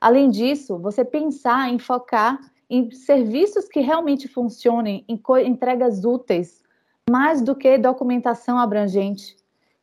Além 0.00 0.30
disso, 0.30 0.78
você 0.78 1.04
pensar 1.04 1.72
em 1.72 1.78
focar 1.78 2.38
em 2.70 2.90
serviços 2.90 3.66
que 3.66 3.80
realmente 3.80 4.28
funcionem, 4.28 5.04
em 5.08 5.20
entregas 5.46 6.04
úteis, 6.04 6.62
mais 7.08 7.40
do 7.40 7.54
que 7.54 7.78
documentação 7.78 8.58
abrangente. 8.58 9.36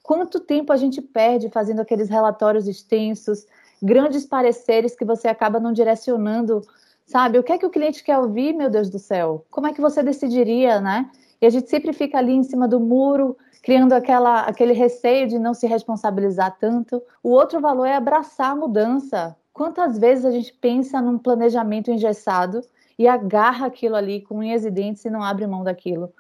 Quanto 0.04 0.40
tempo 0.40 0.72
a 0.72 0.78
gente 0.78 1.02
perde 1.02 1.50
fazendo 1.50 1.80
aqueles 1.80 2.10
relatórios 2.10 2.68
extensos, 2.68 3.48
grandes 3.82 4.26
pareceres 4.26 4.96
que 4.96 5.04
você 5.04 5.28
acaba 5.28 5.60
não 5.60 5.74
direcionando, 5.74 6.62
sabe? 7.06 7.40
O 7.40 7.44
que 7.44 7.52
é 7.52 7.58
que 7.58 7.66
o 7.66 7.72
cliente 7.72 8.04
quer 8.04 8.20
ouvir, 8.20 8.54
meu 8.54 8.70
Deus 8.70 8.90
do 8.90 9.00
céu? 9.00 9.44
Como 9.50 9.66
é 9.66 9.74
que 9.74 9.82
você 9.82 10.04
decidiria, 10.04 10.80
né? 10.80 11.10
E 11.42 11.46
a 11.46 11.50
gente 11.50 11.70
sempre 11.70 11.92
fica 11.92 12.20
ali 12.20 12.34
em 12.34 12.44
cima 12.44 12.68
do 12.68 12.80
muro, 12.80 13.36
criando 13.64 13.94
aquela, 13.94 14.42
aquele 14.42 14.74
receio 14.74 15.28
de 15.28 15.40
não 15.40 15.56
se 15.56 15.66
responsabilizar 15.66 16.56
tanto. 16.60 17.02
O 17.24 17.30
outro 17.30 17.60
valor 17.60 17.86
é 17.86 17.96
abraçar 17.96 18.52
a 18.52 18.56
mudança. 18.56 19.36
Quantas 19.56 19.98
vezes 19.98 20.26
a 20.26 20.32
gente 20.32 20.52
pensa 20.52 21.02
num 21.02 21.18
planejamento 21.18 21.90
engessado 21.90 22.60
e 23.00 23.08
agarra 23.08 23.68
aquilo 23.68 23.96
ali 23.96 24.20
com 24.20 24.40
unhas 24.40 24.66
e 24.66 24.70
dentes 24.70 25.06
e 25.06 25.10
não 25.10 25.24
abre 25.24 25.48
mão 25.48 25.64
daquilo? 25.64 26.14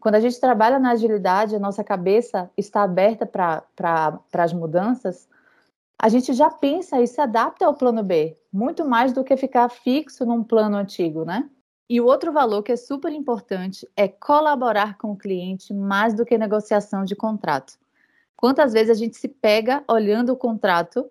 Quando 0.00 0.16
a 0.16 0.20
gente 0.20 0.40
trabalha 0.40 0.76
na 0.76 0.90
agilidade, 0.90 1.54
a 1.54 1.60
nossa 1.60 1.84
cabeça 1.84 2.50
está 2.56 2.82
aberta 2.82 3.24
para 3.24 4.20
as 4.32 4.52
mudanças, 4.52 5.28
a 5.96 6.08
gente 6.08 6.32
já 6.32 6.50
pensa 6.50 7.00
e 7.00 7.06
se 7.06 7.20
adapta 7.20 7.64
ao 7.64 7.74
plano 7.74 8.02
B, 8.02 8.36
muito 8.52 8.84
mais 8.84 9.12
do 9.12 9.22
que 9.22 9.36
ficar 9.36 9.68
fixo 9.68 10.26
num 10.26 10.42
plano 10.42 10.76
antigo, 10.76 11.24
né? 11.24 11.48
E 11.88 12.00
o 12.00 12.06
outro 12.06 12.32
valor 12.32 12.64
que 12.64 12.72
é 12.72 12.76
super 12.76 13.12
importante 13.12 13.88
é 13.96 14.08
colaborar 14.08 14.98
com 14.98 15.12
o 15.12 15.16
cliente 15.16 15.72
mais 15.72 16.12
do 16.12 16.26
que 16.26 16.36
negociação 16.36 17.04
de 17.04 17.14
contrato. 17.14 17.74
Quantas 18.36 18.72
vezes 18.72 18.90
a 18.90 18.94
gente 18.94 19.16
se 19.16 19.28
pega 19.28 19.84
olhando 19.86 20.32
o 20.32 20.36
contrato 20.36 21.08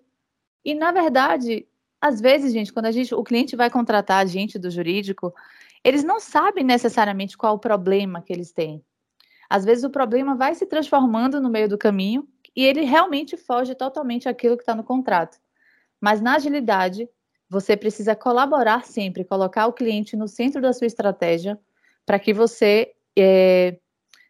e, 0.66 0.76
na 0.76 0.92
verdade, 0.92 1.66
às 2.02 2.22
vezes, 2.22 2.54
gente, 2.54 2.72
quando 2.72 2.86
a 2.86 2.92
gente, 2.92 3.14
o 3.14 3.24
cliente 3.24 3.56
vai 3.56 3.70
contratar 3.70 4.22
a 4.22 4.26
gente 4.26 4.58
do 4.58 4.72
jurídico, 4.72 5.34
eles 5.84 6.04
não 6.04 6.20
sabem 6.20 6.64
necessariamente 6.64 7.38
qual 7.38 7.56
o 7.56 7.60
problema 7.60 8.22
que 8.22 8.32
eles 8.32 8.52
têm. 8.52 8.84
Às 9.50 9.66
vezes 9.66 9.84
o 9.84 9.90
problema 9.90 10.36
vai 10.36 10.54
se 10.56 10.66
transformando 10.66 11.42
no 11.42 11.50
meio 11.50 11.68
do 11.68 11.78
caminho 11.78 12.28
e 12.56 12.64
ele 12.64 12.82
realmente 12.82 13.36
foge 13.36 13.74
totalmente 13.76 14.30
àquilo 14.30 14.56
que 14.56 14.64
está 14.64 14.76
no 14.76 14.84
contrato. 14.84 15.38
Mas 16.00 16.22
na 16.22 16.36
agilidade, 16.36 17.10
você 17.50 17.76
precisa 17.76 18.16
colaborar 18.16 18.86
sempre, 18.86 19.26
colocar 19.26 19.68
o 19.68 19.74
cliente 19.74 20.16
no 20.16 20.28
centro 20.28 20.62
da 20.62 20.72
sua 20.72 20.88
estratégia 20.88 21.60
para 22.06 22.20
que 22.20 22.34
você 22.34 22.94
é, 23.18 23.78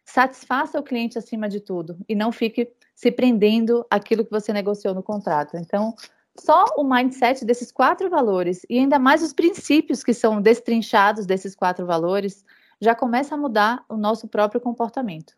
satisfaça 0.04 0.80
o 0.80 0.82
cliente 0.82 1.18
acima 1.18 1.48
de 1.48 1.60
tudo 1.60 1.98
e 2.08 2.14
não 2.14 2.32
fique 2.32 2.72
se 2.94 3.12
prendendo 3.12 3.86
àquilo 3.90 4.24
que 4.24 4.30
você 4.30 4.52
negociou 4.52 4.94
no 4.94 5.02
contrato. 5.02 5.56
Então, 5.56 5.94
só 6.40 6.64
o 6.76 6.84
mindset 6.84 7.44
desses 7.44 7.70
quatro 7.70 8.08
valores 8.08 8.64
e 8.68 8.78
ainda 8.78 8.98
mais 8.98 9.22
os 9.22 9.32
princípios 9.32 10.02
que 10.02 10.14
são 10.14 10.40
destrinchados 10.40 11.26
desses 11.26 11.54
quatro 11.54 11.86
valores 11.86 12.44
já 12.80 12.94
começa 12.94 13.34
a 13.34 13.38
mudar 13.38 13.84
o 13.88 13.96
nosso 13.96 14.26
próprio 14.26 14.60
comportamento. 14.60 15.34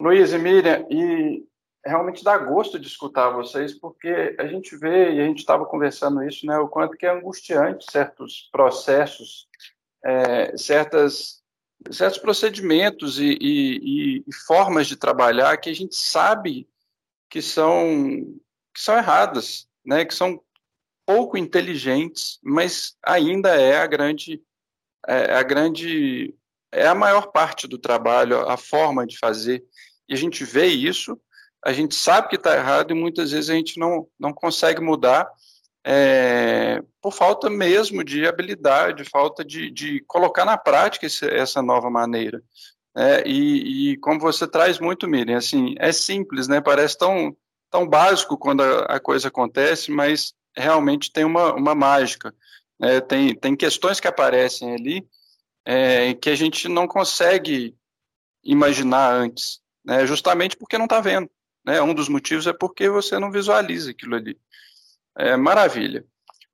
Luiz 0.00 0.32
e 0.32 0.38
Miriam, 0.38 0.86
e 0.90 1.46
realmente 1.84 2.24
dá 2.24 2.38
gosto 2.38 2.78
de 2.78 2.86
escutar 2.86 3.30
vocês, 3.30 3.74
porque 3.74 4.34
a 4.38 4.46
gente 4.46 4.76
vê, 4.76 5.12
e 5.12 5.20
a 5.20 5.24
gente 5.24 5.40
estava 5.40 5.66
conversando 5.66 6.22
isso, 6.22 6.46
né, 6.46 6.58
o 6.58 6.68
quanto 6.68 6.96
que 6.96 7.06
é 7.06 7.10
angustiante 7.10 7.84
certos 7.90 8.48
processos, 8.50 9.46
é, 10.04 10.56
certas, 10.56 11.42
certos 11.90 12.18
procedimentos 12.18 13.20
e, 13.20 13.36
e, 13.40 14.24
e, 14.26 14.34
formas 14.46 14.86
de 14.86 14.96
trabalhar 14.96 15.56
que 15.58 15.70
a 15.70 15.74
gente 15.74 15.94
sabe 15.94 16.68
que 17.28 17.42
são, 17.42 18.34
que 18.72 18.80
são 18.80 18.96
erradas, 18.96 19.68
né, 19.84 20.04
que 20.04 20.14
são 20.14 20.40
pouco 21.04 21.36
inteligentes, 21.36 22.38
mas 22.42 22.96
ainda 23.04 23.50
é 23.50 23.76
a 23.78 23.86
grande, 23.86 24.40
é 25.06 25.34
a 25.34 25.42
grande, 25.42 26.34
é 26.70 26.86
a 26.86 26.94
maior 26.94 27.32
parte 27.32 27.66
do 27.66 27.78
trabalho, 27.78 28.48
a 28.48 28.56
forma 28.56 29.06
de 29.06 29.18
fazer 29.18 29.64
e 30.08 30.14
a 30.14 30.16
gente 30.16 30.44
vê 30.44 30.66
isso, 30.66 31.18
a 31.64 31.72
gente 31.72 31.94
sabe 31.94 32.28
que 32.28 32.36
está 32.36 32.56
errado 32.56 32.90
e 32.90 32.94
muitas 32.94 33.30
vezes 33.30 33.50
a 33.50 33.54
gente 33.54 33.78
não, 33.78 34.06
não 34.18 34.32
consegue 34.32 34.80
mudar 34.80 35.30
é, 35.84 36.82
por 37.00 37.12
falta 37.12 37.48
mesmo 37.50 38.04
de 38.04 38.26
habilidade, 38.26 39.04
falta 39.04 39.44
de, 39.44 39.70
de 39.70 40.00
colocar 40.06 40.44
na 40.44 40.56
prática 40.56 41.06
esse, 41.06 41.26
essa 41.26 41.62
nova 41.62 41.90
maneira. 41.90 42.42
É, 42.96 43.26
e, 43.26 43.92
e, 43.92 43.96
como 43.98 44.20
você 44.20 44.46
traz 44.46 44.78
muito, 44.78 45.08
Miriam, 45.08 45.38
assim, 45.38 45.74
é 45.78 45.92
simples, 45.92 46.46
né? 46.46 46.60
Parece 46.60 46.98
tão, 46.98 47.34
tão 47.72 47.88
básico 47.88 48.36
quando 48.36 48.62
a, 48.62 48.84
a 48.84 49.00
coisa 49.00 49.28
acontece, 49.28 49.90
mas 49.90 50.34
realmente 50.54 51.10
tem 51.10 51.24
uma, 51.24 51.54
uma 51.54 51.74
mágica. 51.74 52.34
É, 52.80 53.00
tem, 53.00 53.34
tem 53.34 53.56
questões 53.56 53.98
que 53.98 54.06
aparecem 54.06 54.74
ali 54.74 55.08
é, 55.64 56.14
que 56.14 56.28
a 56.30 56.34
gente 56.34 56.68
não 56.68 56.86
consegue 56.86 57.74
imaginar 58.44 59.12
antes 59.12 59.60
né, 59.84 60.06
justamente 60.06 60.56
porque 60.56 60.78
não 60.78 60.84
está 60.84 61.00
vendo. 61.00 61.30
Né? 61.64 61.80
Um 61.80 61.94
dos 61.94 62.08
motivos 62.08 62.46
é 62.46 62.52
porque 62.52 62.88
você 62.88 63.18
não 63.18 63.32
visualiza 63.32 63.90
aquilo 63.90 64.16
ali. 64.16 64.38
É, 65.16 65.36
maravilha. 65.36 66.04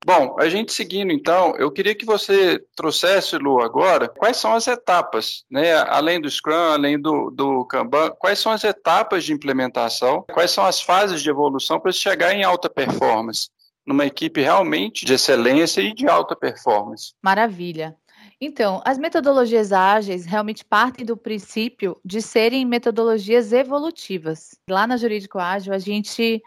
Bom, 0.05 0.37
a 0.39 0.49
gente 0.49 0.73
seguindo 0.73 1.13
então, 1.13 1.55
eu 1.57 1.71
queria 1.71 1.95
que 1.95 2.07
você 2.07 2.65
trouxesse, 2.77 3.37
Lu, 3.37 3.61
agora, 3.61 4.09
quais 4.09 4.37
são 4.37 4.55
as 4.55 4.67
etapas, 4.67 5.45
né? 5.51 5.77
Além 5.89 6.21
do 6.21 6.31
Scrum, 6.31 6.73
além 6.73 7.01
do, 7.01 7.31
do 7.31 7.65
Kanban, 7.67 8.11
quais 8.19 8.39
são 8.39 8.53
as 8.53 8.63
etapas 8.63 9.25
de 9.25 9.33
implementação, 9.33 10.25
quais 10.33 10.51
são 10.51 10.65
as 10.65 10.81
fases 10.81 11.21
de 11.21 11.29
evolução 11.29 11.81
para 11.81 11.93
chegar 11.93 12.33
em 12.33 12.45
alta 12.45 12.71
performance, 12.71 13.51
numa 13.85 14.07
equipe 14.07 14.41
realmente 14.41 15.05
de 15.05 15.15
excelência 15.15 15.81
e 15.81 15.93
de 15.93 16.09
alta 16.09 16.37
performance. 16.37 17.13
Maravilha. 17.23 17.97
Então, 18.41 18.81
as 18.85 18.99
metodologias 18.99 19.73
ágeis 19.73 20.25
realmente 20.25 20.65
partem 20.65 21.05
do 21.05 21.17
princípio 21.17 22.01
de 22.05 22.23
serem 22.23 22.65
metodologias 22.65 23.53
evolutivas. 23.53 24.57
Lá 24.71 24.87
na 24.87 24.97
Jurídico 24.97 25.41
Ágil, 25.41 25.75
a 25.75 25.79
gente, 25.79 26.41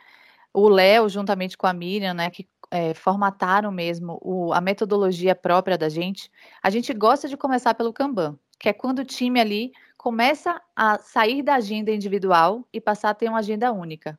o 0.53 0.69
Léo, 0.69 1.09
juntamente 1.09 1.57
com 1.57 1.67
a 1.67 1.73
Miriam, 1.73 2.13
né, 2.13 2.29
que 2.29 2.47
é, 2.71 2.93
formataram 2.93 3.71
mesmo 3.71 4.17
o, 4.21 4.53
a 4.53 4.61
metodologia 4.61 5.35
própria 5.35 5.77
da 5.77 5.89
gente, 5.89 6.31
a 6.63 6.69
gente 6.69 6.93
gosta 6.93 7.27
de 7.27 7.35
começar 7.35 7.73
pelo 7.73 7.91
Kanban, 7.91 8.39
que 8.57 8.69
é 8.69 8.73
quando 8.73 8.99
o 8.99 9.05
time 9.05 9.39
ali 9.39 9.71
começa 9.97 10.59
a 10.75 10.97
sair 10.97 11.43
da 11.43 11.55
agenda 11.55 11.91
individual 11.91 12.65
e 12.73 12.79
passar 12.79 13.09
a 13.09 13.13
ter 13.13 13.27
uma 13.27 13.39
agenda 13.39 13.71
única. 13.71 14.17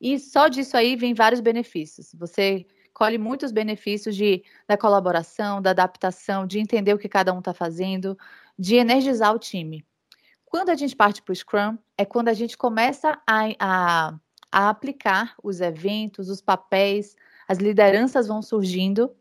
E 0.00 0.18
só 0.18 0.48
disso 0.48 0.76
aí 0.76 0.96
vem 0.96 1.14
vários 1.14 1.40
benefícios. 1.40 2.12
Você 2.18 2.66
colhe 2.92 3.16
muitos 3.16 3.52
benefícios 3.52 4.16
de, 4.16 4.42
da 4.66 4.76
colaboração, 4.76 5.62
da 5.62 5.70
adaptação, 5.70 6.46
de 6.46 6.58
entender 6.58 6.92
o 6.92 6.98
que 6.98 7.08
cada 7.08 7.32
um 7.32 7.38
está 7.38 7.54
fazendo, 7.54 8.18
de 8.58 8.74
energizar 8.74 9.34
o 9.34 9.38
time. 9.38 9.86
Quando 10.44 10.70
a 10.70 10.74
gente 10.74 10.94
parte 10.94 11.22
para 11.22 11.32
o 11.32 11.36
Scrum, 11.36 11.78
é 11.96 12.04
quando 12.04 12.28
a 12.28 12.34
gente 12.34 12.58
começa 12.58 13.18
a, 13.26 13.44
a, 13.58 14.14
a 14.50 14.68
aplicar 14.68 15.34
os 15.42 15.60
eventos, 15.60 16.28
os 16.28 16.42
papéis, 16.42 17.16
as 17.52 17.58
lideranças 17.58 18.26
vão 18.26 18.40
surgindo 18.42 19.14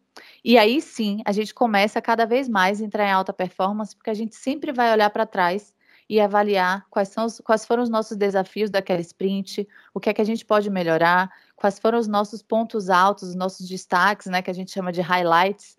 e 0.44 0.58
aí 0.58 0.82
sim, 0.82 1.22
a 1.26 1.32
gente 1.32 1.54
começa 1.54 2.02
cada 2.02 2.26
vez 2.26 2.50
mais 2.50 2.82
a 2.82 2.86
entrar 2.86 3.08
em 3.08 3.12
alta 3.12 3.32
performance, 3.32 3.96
porque 3.96 4.10
a 4.10 4.14
gente 4.14 4.36
sempre 4.36 4.72
vai 4.72 4.92
olhar 4.92 5.10
para 5.10 5.26
trás 5.26 5.74
e 6.10 6.20
avaliar 6.20 6.86
quais, 6.90 7.10
são 7.10 7.26
os, 7.26 7.40
quais 7.40 7.66
foram 7.66 7.84
os 7.84 7.90
nossos 7.90 8.18
desafios 8.18 8.70
daquela 8.70 9.00
sprint, 9.00 9.68
o 9.94 10.00
que 10.00 10.10
é 10.10 10.14
que 10.14 10.22
a 10.22 10.26
gente 10.26 10.44
pode 10.44 10.70
melhorar, 10.70 11.32
quais 11.56 11.80
foram 11.80 12.00
os 12.00 12.08
nossos 12.08 12.42
pontos 12.42 12.90
altos, 12.90 13.30
os 13.30 13.36
nossos 13.36 13.68
destaques, 13.68 14.28
né, 14.28 14.42
que 14.42 14.50
a 14.50 14.54
gente 14.54 14.72
chama 14.72 14.92
de 14.92 15.00
highlights. 15.00 15.78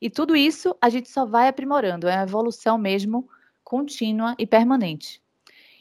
E 0.00 0.08
tudo 0.08 0.34
isso 0.34 0.74
a 0.80 0.88
gente 0.88 1.10
só 1.10 1.26
vai 1.26 1.48
aprimorando, 1.48 2.08
é 2.08 2.14
uma 2.14 2.22
evolução 2.22 2.78
mesmo 2.78 3.28
contínua 3.62 4.34
e 4.38 4.46
permanente. 4.46 5.20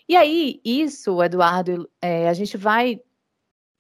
E 0.08 0.18
aí, 0.18 0.60
isso, 0.66 1.24
Eduardo, 1.24 1.90
é, 2.02 2.28
a 2.28 2.34
gente 2.34 2.58
vai 2.58 3.02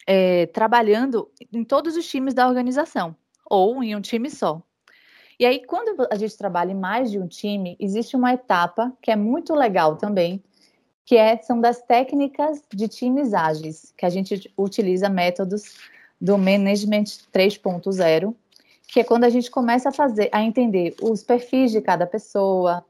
é, 0.06 0.46
trabalhando 0.48 1.30
em 1.52 1.64
todos 1.64 1.96
os 1.96 2.08
times 2.08 2.34
da 2.34 2.48
organização, 2.48 3.16
ou 3.50 3.84
em 3.84 3.96
um 3.96 4.02
time 4.02 4.30
só. 4.30 4.62
E 5.40 5.46
aí, 5.46 5.66
quando 5.66 6.08
a 6.12 6.16
gente 6.16 6.38
trabalha 6.38 6.72
em 6.72 6.80
mais 6.80 7.10
de 7.10 7.20
um 7.20 7.28
time, 7.28 7.76
existe 7.80 8.16
uma 8.16 8.34
etapa 8.34 8.94
que 9.02 9.12
é 9.12 9.16
muito 9.16 9.54
legal 9.54 9.96
também, 9.98 10.44
que 11.06 11.18
é, 11.18 11.38
são 11.38 11.60
das 11.60 11.82
técnicas 11.82 12.62
de 12.74 12.88
times 12.88 13.34
ágeis, 13.34 13.94
que 13.98 14.06
a 14.06 14.10
gente 14.10 14.52
utiliza 14.58 15.10
métodos 15.10 15.76
do 16.20 16.38
Management 16.38 17.04
3.0, 17.34 18.34
que 18.88 19.00
é 19.00 19.04
quando 19.04 19.24
a 19.24 19.30
gente 19.30 19.50
começa 19.52 19.90
a 19.90 19.92
fazer, 19.92 20.30
a 20.32 20.42
entender 20.42 20.96
os 21.02 21.24
perfis 21.24 21.72
de 21.72 21.82
cada 21.82 22.06
pessoa. 22.06 22.86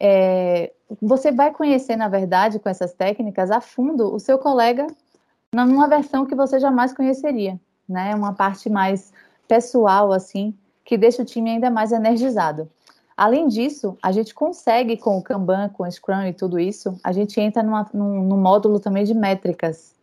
É, 0.00 0.72
você 1.00 1.30
vai 1.30 1.52
conhecer, 1.52 1.94
na 1.94 2.08
verdade, 2.08 2.58
com 2.58 2.68
essas 2.68 2.92
técnicas, 2.92 3.50
a 3.50 3.60
fundo 3.60 4.12
o 4.12 4.18
seu 4.18 4.38
colega 4.38 4.86
numa 5.54 5.86
versão 5.86 6.24
que 6.24 6.34
você 6.34 6.58
jamais 6.58 6.94
conheceria, 6.94 7.60
né? 7.86 8.14
Uma 8.14 8.32
parte 8.32 8.70
mais 8.70 9.12
pessoal, 9.46 10.10
assim, 10.10 10.56
que 10.82 10.96
deixa 10.96 11.22
o 11.22 11.26
time 11.26 11.50
ainda 11.50 11.70
mais 11.70 11.92
energizado. 11.92 12.70
Além 13.14 13.46
disso, 13.46 13.96
a 14.02 14.10
gente 14.10 14.34
consegue 14.34 14.96
com 14.96 15.18
o 15.18 15.22
Kanban, 15.22 15.68
com 15.68 15.82
o 15.82 15.90
Scrum 15.90 16.24
e 16.24 16.32
tudo 16.32 16.58
isso, 16.58 16.98
a 17.04 17.12
gente 17.12 17.38
entra 17.38 17.62
numa, 17.62 17.86
num, 17.92 18.22
num 18.22 18.40
módulo 18.40 18.80
também 18.80 19.04
de 19.04 19.12
métricas. 19.12 19.94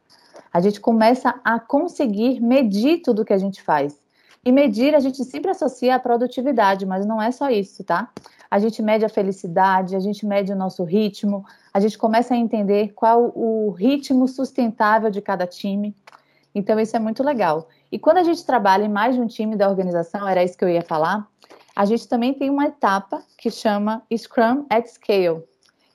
A 0.53 0.61
gente 0.61 0.79
começa 0.79 1.33
a 1.43 1.59
conseguir 1.59 2.39
medir 2.39 3.01
tudo 3.01 3.25
que 3.25 3.33
a 3.33 3.37
gente 3.37 3.61
faz. 3.61 3.99
E 4.45 4.51
medir 4.51 4.93
a 4.93 4.99
gente 4.99 5.23
sempre 5.25 5.49
associa 5.49 5.95
à 5.95 5.99
produtividade, 5.99 6.85
mas 6.85 7.05
não 7.05 7.21
é 7.21 7.31
só 7.31 7.49
isso, 7.49 7.83
tá? 7.83 8.09
A 8.49 8.59
gente 8.59 8.81
mede 8.81 9.03
a 9.03 9.09
felicidade, 9.09 9.95
a 9.95 9.99
gente 9.99 10.25
mede 10.25 10.53
o 10.53 10.55
nosso 10.55 10.83
ritmo, 10.83 11.43
a 11.73 11.79
gente 11.79 11.97
começa 11.97 12.33
a 12.33 12.37
entender 12.37 12.93
qual 12.93 13.31
o 13.35 13.71
ritmo 13.71 14.27
sustentável 14.27 15.09
de 15.09 15.21
cada 15.21 15.45
time. 15.45 15.95
Então, 16.53 16.79
isso 16.79 16.95
é 16.95 16.99
muito 16.99 17.23
legal. 17.23 17.67
E 17.91 17.99
quando 17.99 18.17
a 18.17 18.23
gente 18.23 18.45
trabalha 18.45 18.85
em 18.85 18.89
mais 18.89 19.15
de 19.15 19.21
um 19.21 19.27
time 19.27 19.55
da 19.55 19.69
organização, 19.69 20.27
era 20.27 20.43
isso 20.43 20.57
que 20.57 20.63
eu 20.63 20.69
ia 20.69 20.81
falar, 20.81 21.27
a 21.75 21.85
gente 21.85 22.07
também 22.07 22.33
tem 22.33 22.49
uma 22.49 22.65
etapa 22.65 23.23
que 23.37 23.49
chama 23.49 24.03
Scrum 24.15 24.65
at 24.69 24.87
Scale, 24.87 25.43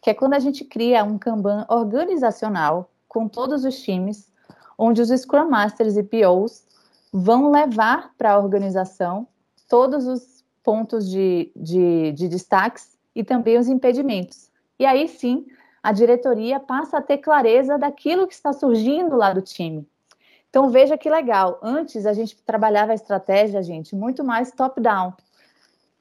que 0.01 0.11
é 0.11 0.15
quando 0.15 0.35
a 0.35 0.39
gente 0.39 0.65
cria 0.65 1.05
um 1.05 1.19
Kanban 1.19 1.67
organizacional 1.69 2.91
com 3.09 3.29
todos 3.29 3.65
os 3.65 3.81
times, 3.83 4.33
onde 4.79 5.03
os 5.03 5.09
Scrum 5.09 5.49
Masters 5.49 5.97
e 5.97 6.03
POs 6.03 6.65
vão 7.13 7.51
levar 7.51 8.13
para 8.17 8.33
a 8.33 8.39
organização 8.39 9.29
todos 9.69 10.07
os 10.07 10.45
pontos 10.63 11.09
de, 11.09 11.53
de, 11.55 12.13
de 12.13 12.29
destaques 12.29 12.97
e 13.15 13.23
também 13.23 13.59
os 13.59 13.69
impedimentos. 13.69 14.51
E 14.79 14.85
aí 14.85 15.07
sim, 15.07 15.47
a 15.85 15.93
diretoria 15.93 16.59
passa 16.59 16.97
a 16.97 17.03
ter 17.03 17.19
clareza 17.19 17.77
daquilo 17.77 18.27
que 18.27 18.33
está 18.33 18.55
surgindo 18.55 19.17
lá 19.17 19.35
do 19.35 19.43
time. 19.43 19.87
Então 20.49 20.71
veja 20.71 20.97
que 20.97 21.11
legal. 21.11 21.59
Antes 21.63 22.07
a 22.07 22.15
gente 22.15 22.37
trabalhava 22.43 22.93
a 22.93 22.95
estratégia, 22.95 23.63
gente, 23.63 23.95
muito 23.95 24.25
mais 24.25 24.51
top-down. 24.51 25.13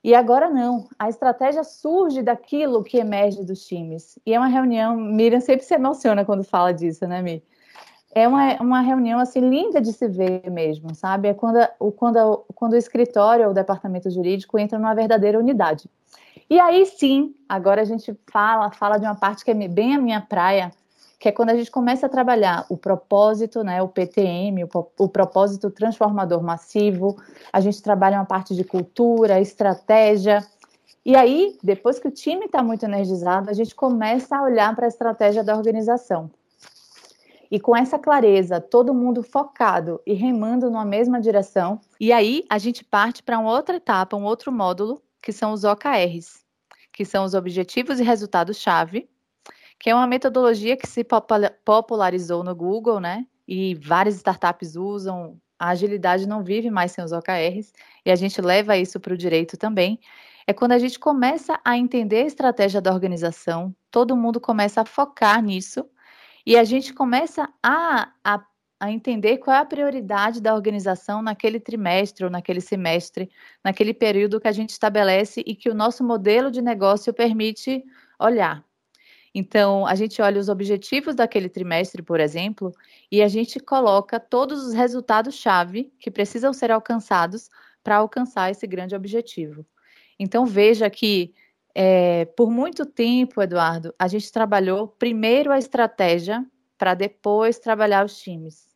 E 0.02 0.16
agora 0.16 0.50
não. 0.50 0.88
A 0.98 1.10
estratégia 1.10 1.66
surge 1.66 2.22
daquilo 2.22 2.82
que 2.82 2.98
emerge 2.98 3.44
dos 3.44 3.68
times. 3.68 4.18
E 4.26 4.34
é 4.34 4.40
uma 4.40 4.48
reunião. 4.48 4.96
Miriam 4.96 5.42
sempre 5.42 5.66
se 5.66 5.74
emociona 5.74 6.24
quando 6.24 6.46
fala 6.46 6.74
disso, 6.74 7.06
né, 7.06 7.22
Mi? 7.22 7.44
é 8.16 8.28
uma, 8.28 8.54
uma 8.62 8.82
reunião 8.82 9.20
assim 9.20 9.40
linda 9.40 9.82
de 9.82 9.92
se 9.92 10.08
ver 10.08 10.50
mesmo, 10.50 10.94
sabe? 10.94 11.28
É 11.28 11.34
quando, 11.34 11.68
o, 11.80 11.92
quando, 11.92 12.46
quando 12.54 12.74
o 12.74 12.78
escritório 12.78 13.46
ou 13.46 13.52
o 13.52 13.54
departamento 13.56 14.10
jurídico 14.10 14.60
entra 14.60 14.78
numa 14.78 14.94
verdadeira 14.94 15.40
unidade. 15.40 15.90
E 16.50 16.60
aí 16.60 16.86
sim, 16.86 17.34
agora 17.48 17.82
a 17.82 17.86
gente 17.86 18.18
fala, 18.32 18.72
fala 18.72 18.98
de 18.98 19.06
uma 19.06 19.16
parte 19.16 19.44
que 19.44 19.52
é 19.52 19.68
bem 19.68 19.96
a 19.96 20.00
minha 20.00 20.22
praia, 20.22 20.72
que 21.20 21.30
é 21.30 21.32
quando 21.32 21.52
a 21.52 21.56
gente 21.56 21.72
começa 21.72 22.06
a 22.06 22.10
trabalhar 22.10 22.66
o 22.70 22.78
propósito, 22.78 23.64
né, 23.64 23.82
o 23.82 23.88
PTM, 23.88 24.64
o, 24.66 24.70
o 25.00 25.08
propósito 25.08 25.72
transformador 25.72 26.44
massivo, 26.44 27.18
a 27.52 27.62
gente 27.62 27.82
trabalha 27.82 28.18
uma 28.18 28.26
parte 28.26 28.54
de 28.54 28.64
cultura, 28.64 29.40
estratégia, 29.40 30.46
e 31.06 31.18
aí, 31.18 31.58
depois 31.62 32.00
que 32.00 32.08
o 32.08 32.12
time 32.12 32.46
está 32.46 32.64
muito 32.64 32.86
energizado, 32.86 33.50
a 33.50 33.54
gente 33.54 33.76
começa 33.76 34.38
a 34.38 34.44
olhar 34.44 34.74
para 34.74 34.86
a 34.86 34.88
estratégia 34.88 35.44
da 35.44 35.56
organização. 35.56 36.32
E 37.52 37.60
com 37.60 37.76
essa 37.76 38.00
clareza, 38.00 38.62
todo 38.62 38.94
mundo 38.94 39.22
focado 39.22 40.02
e 40.08 40.14
remando 40.14 40.72
numa 40.72 40.86
mesma 40.86 41.20
direção. 41.20 41.80
E 42.00 42.14
aí 42.14 42.46
a 42.50 42.58
gente 42.58 42.86
parte 42.86 43.22
para 43.22 43.38
uma 43.38 43.52
outra 43.52 43.76
etapa, 43.76 44.16
um 44.16 44.24
outro 44.24 44.50
módulo, 44.50 45.02
que 45.24 45.32
são 45.32 45.54
os 45.54 45.64
OKRs, 45.64 46.44
que 46.92 47.06
são 47.06 47.24
os 47.24 47.34
Objetivos 47.34 48.00
e 48.00 48.04
Resultados-Chave, 48.04 49.10
que 49.80 49.90
é 49.90 49.96
uma 49.96 50.06
metodologia 50.06 50.78
que 50.78 50.86
se 50.86 51.04
popularizou 51.66 52.44
no 52.44 52.54
Google, 52.54 53.00
né? 53.00 53.26
E 53.48 53.74
várias 53.76 54.16
startups 54.16 54.76
usam. 54.76 55.40
A 55.58 55.70
agilidade 55.70 56.28
não 56.28 56.44
vive 56.44 56.70
mais 56.70 56.92
sem 56.92 57.04
os 57.04 57.14
OKRs, 57.14 57.72
e 58.06 58.12
a 58.12 58.16
gente 58.16 58.42
leva 58.42 58.76
isso 58.76 59.00
para 59.00 59.14
o 59.14 59.18
direito 59.18 59.58
também. 59.58 59.98
É 60.46 60.52
quando 60.52 60.74
a 60.74 60.78
gente 60.78 61.00
começa 61.00 61.60
a 61.64 61.78
entender 61.78 62.24
a 62.24 62.28
estratégia 62.28 62.82
da 62.82 62.94
organização, 62.94 63.74
todo 63.90 64.18
mundo 64.18 64.42
começa 64.42 64.82
a 64.82 64.86
focar 64.86 65.42
nisso 65.42 65.86
e 66.46 66.58
a 66.58 66.66
gente 66.66 66.94
começa 66.94 67.48
a, 67.64 68.12
a, 68.24 68.46
a 68.84 68.92
entender 68.92 69.38
qual 69.38 69.56
é 69.56 69.60
a 69.62 69.66
prioridade 69.66 70.42
da 70.42 70.54
organização 70.54 71.22
naquele 71.22 71.58
trimestre 71.58 72.26
ou 72.26 72.30
naquele 72.30 72.60
semestre, 72.60 73.32
naquele 73.64 73.94
período 73.94 74.42
que 74.42 74.48
a 74.50 74.52
gente 74.52 74.72
estabelece 74.72 75.42
e 75.48 75.56
que 75.56 75.70
o 75.70 75.74
nosso 75.74 76.04
modelo 76.04 76.52
de 76.52 76.62
negócio 76.62 77.14
permite 77.14 77.82
olhar. 78.20 78.62
Então, 79.34 79.88
a 79.88 79.96
gente 79.96 80.22
olha 80.22 80.38
os 80.38 80.50
objetivos 80.50 81.16
daquele 81.16 81.48
trimestre, 81.48 82.04
por 82.04 82.20
exemplo, 82.20 82.74
e 83.10 83.22
a 83.22 83.30
gente 83.30 83.58
coloca 83.58 84.20
todos 84.20 84.68
os 84.68 84.74
resultados-chave 84.74 85.90
que 85.98 86.12
precisam 86.12 86.52
ser 86.52 86.70
alcançados 86.70 87.50
para 87.82 87.96
alcançar 87.96 88.52
esse 88.52 88.68
grande 88.68 88.94
objetivo. 88.94 89.66
Então, 90.20 90.46
veja 90.46 90.90
que 90.90 91.34
é, 91.74 92.26
por 92.36 92.52
muito 92.52 92.86
tempo, 92.86 93.42
Eduardo, 93.42 93.96
a 93.98 94.10
gente 94.10 94.30
trabalhou 94.30 94.90
primeiro 94.90 95.54
a 95.54 95.58
estratégia 95.58 96.46
para 96.78 96.94
depois 96.94 97.60
trabalhar 97.60 98.06
os 98.06 98.18
times. 98.18 98.73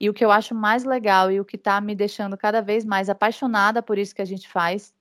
E 0.00 0.10
o 0.10 0.14
que 0.14 0.24
eu 0.24 0.30
acho 0.30 0.54
mais 0.54 0.84
legal 0.84 1.30
e 1.30 1.40
o 1.40 1.44
que 1.44 1.56
está 1.56 1.80
me 1.80 1.94
deixando 1.94 2.36
cada 2.36 2.60
vez 2.60 2.84
mais 2.84 3.08
apaixonada 3.08 3.82
por 3.82 3.98
isso 3.98 4.14
que 4.14 4.22
a 4.22 4.26
gente 4.26 4.48
faz 4.48 4.94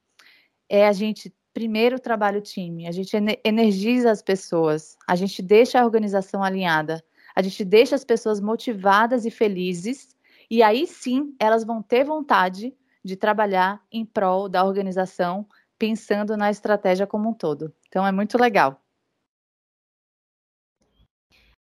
é 0.69 0.87
a 0.87 0.93
gente 0.93 1.33
primeiro 1.53 1.99
trabalha 1.99 2.37
o 2.37 2.41
time, 2.41 2.85
a 2.85 2.91
gente 2.91 3.15
energiza 3.43 4.11
as 4.11 4.21
pessoas, 4.21 4.97
a 5.07 5.15
gente 5.15 5.41
deixa 5.41 5.79
a 5.79 5.85
organização 5.85 6.43
alinhada, 6.43 7.03
a 7.33 7.41
gente 7.41 7.63
deixa 7.63 7.95
as 7.95 8.03
pessoas 8.03 8.41
motivadas 8.41 9.25
e 9.25 9.31
felizes, 9.31 10.09
e 10.49 10.61
aí 10.61 10.85
sim 10.85 11.33
elas 11.39 11.63
vão 11.63 11.81
ter 11.81 12.03
vontade 12.03 12.75
de 13.03 13.15
trabalhar 13.15 13.81
em 13.91 14.05
prol 14.05 14.49
da 14.49 14.65
organização 14.65 15.47
pensando 15.77 16.35
na 16.35 16.49
estratégia 16.49 17.07
como 17.07 17.29
um 17.29 17.33
todo. 17.33 17.73
Então 17.87 18.05
é 18.05 18.11
muito 18.11 18.37
legal. 18.37 18.84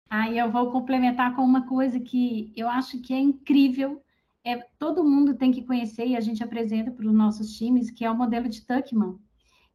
Aí 0.09 0.37
eu 0.37 0.51
vou 0.51 0.71
complementar 0.71 1.35
com 1.35 1.41
uma 1.41 1.65
coisa 1.67 1.99
que 1.99 2.51
eu 2.55 2.69
acho 2.69 3.01
que 3.01 3.13
é 3.13 3.19
incrível. 3.19 4.01
É, 4.43 4.57
todo 4.77 5.03
mundo 5.03 5.35
tem 5.35 5.51
que 5.51 5.63
conhecer 5.63 6.07
e 6.07 6.15
a 6.15 6.21
gente 6.21 6.43
apresenta 6.43 6.91
para 6.91 7.07
os 7.07 7.13
nossos 7.13 7.57
times, 7.57 7.89
que 7.89 8.05
é 8.05 8.11
o 8.11 8.15
modelo 8.15 8.47
de 8.47 8.61
Tuckman, 8.61 9.17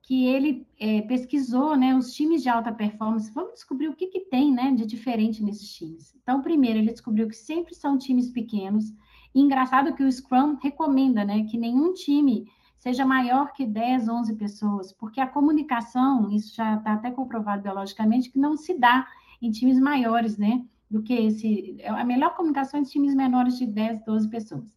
que 0.02 0.26
ele 0.26 0.66
é, 0.78 1.02
pesquisou 1.02 1.76
né, 1.76 1.94
os 1.94 2.14
times 2.14 2.42
de 2.42 2.48
alta 2.48 2.72
performance. 2.72 3.32
Vamos 3.32 3.54
descobrir 3.54 3.88
o 3.88 3.94
que, 3.94 4.06
que 4.06 4.20
tem 4.20 4.52
né, 4.52 4.72
de 4.72 4.86
diferente 4.86 5.42
nesses 5.42 5.72
times. 5.74 6.14
Então, 6.22 6.40
primeiro, 6.40 6.78
ele 6.78 6.92
descobriu 6.92 7.28
que 7.28 7.36
sempre 7.36 7.74
são 7.74 7.98
times 7.98 8.30
pequenos. 8.30 8.92
E 9.34 9.40
engraçado 9.40 9.94
que 9.94 10.04
o 10.04 10.10
Scrum 10.10 10.56
recomenda 10.62 11.24
né, 11.24 11.44
que 11.44 11.58
nenhum 11.58 11.92
time 11.92 12.48
seja 12.80 13.04
maior 13.04 13.52
que 13.52 13.66
10, 13.66 14.08
11 14.08 14.34
pessoas, 14.36 14.92
porque 14.92 15.20
a 15.20 15.26
comunicação, 15.26 16.30
isso 16.30 16.54
já 16.54 16.76
está 16.76 16.94
até 16.94 17.10
comprovado 17.10 17.62
biologicamente, 17.62 18.30
que 18.30 18.38
não 18.38 18.56
se 18.56 18.72
dá 18.78 19.06
em 19.40 19.50
times 19.50 19.78
maiores, 19.78 20.36
né? 20.36 20.64
Do 20.90 21.02
que 21.02 21.14
esse. 21.14 21.76
A 21.86 22.04
melhor 22.04 22.34
comunicação 22.34 22.78
é 22.78 22.82
em 22.82 22.86
times 22.86 23.14
menores 23.14 23.56
de 23.58 23.66
10, 23.66 24.04
12 24.04 24.28
pessoas. 24.28 24.74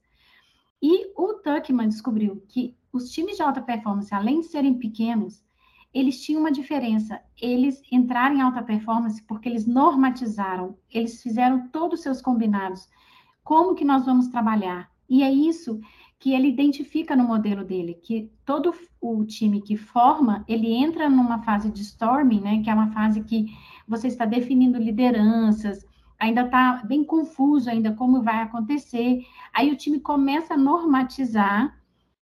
E 0.82 1.12
o 1.16 1.36
Tuckman 1.36 1.88
descobriu 1.88 2.44
que 2.50 2.76
os 2.92 3.10
times 3.10 3.38
de 3.38 3.42
alta 3.42 3.62
performance, 3.62 4.14
além 4.14 4.42
de 4.42 4.48
serem 4.48 4.78
pequenos, 4.78 5.44
eles 5.94 6.22
tinham 6.22 6.42
uma 6.42 6.52
diferença. 6.52 7.22
Eles 7.42 7.82
entraram 7.92 8.36
em 8.36 8.42
alta 8.42 8.62
performance 8.62 9.22
porque 9.24 9.48
eles 9.48 9.66
normatizaram, 9.66 10.78
eles 10.90 11.22
fizeram 11.22 11.70
todos 11.70 12.00
os 12.00 12.04
seus 12.04 12.22
combinados. 12.22 12.88
Como 13.44 13.76
que 13.76 13.86
nós 13.86 14.06
vamos 14.06 14.28
trabalhar? 14.28 14.92
E 15.10 15.22
é 15.22 15.32
isso 15.32 15.80
que 16.24 16.34
ele 16.34 16.48
identifica 16.48 17.18
no 17.18 17.26
modelo 17.26 17.66
dele, 17.66 18.00
que 18.02 18.32
todo 18.46 18.74
o 19.02 19.26
time 19.26 19.62
que 19.62 19.76
forma, 19.76 20.46
ele 20.48 20.72
entra 20.72 21.10
numa 21.10 21.44
fase 21.44 21.70
de 21.70 21.82
storming, 21.82 22.40
né, 22.40 22.62
que 22.64 22.70
é 22.70 22.74
uma 22.74 22.94
fase 22.94 23.22
que 23.26 23.48
você 23.86 24.08
está 24.08 24.24
definindo 24.24 24.80
lideranças, 24.80 25.86
ainda 26.18 26.46
está 26.46 26.82
bem 26.86 27.04
confuso 27.04 27.70
ainda 27.70 27.92
como 27.92 28.24
vai 28.24 28.42
acontecer, 28.42 29.22
aí 29.54 29.70
o 29.70 29.76
time 29.76 30.00
começa 30.00 30.54
a 30.54 30.58
normatizar, 30.58 31.78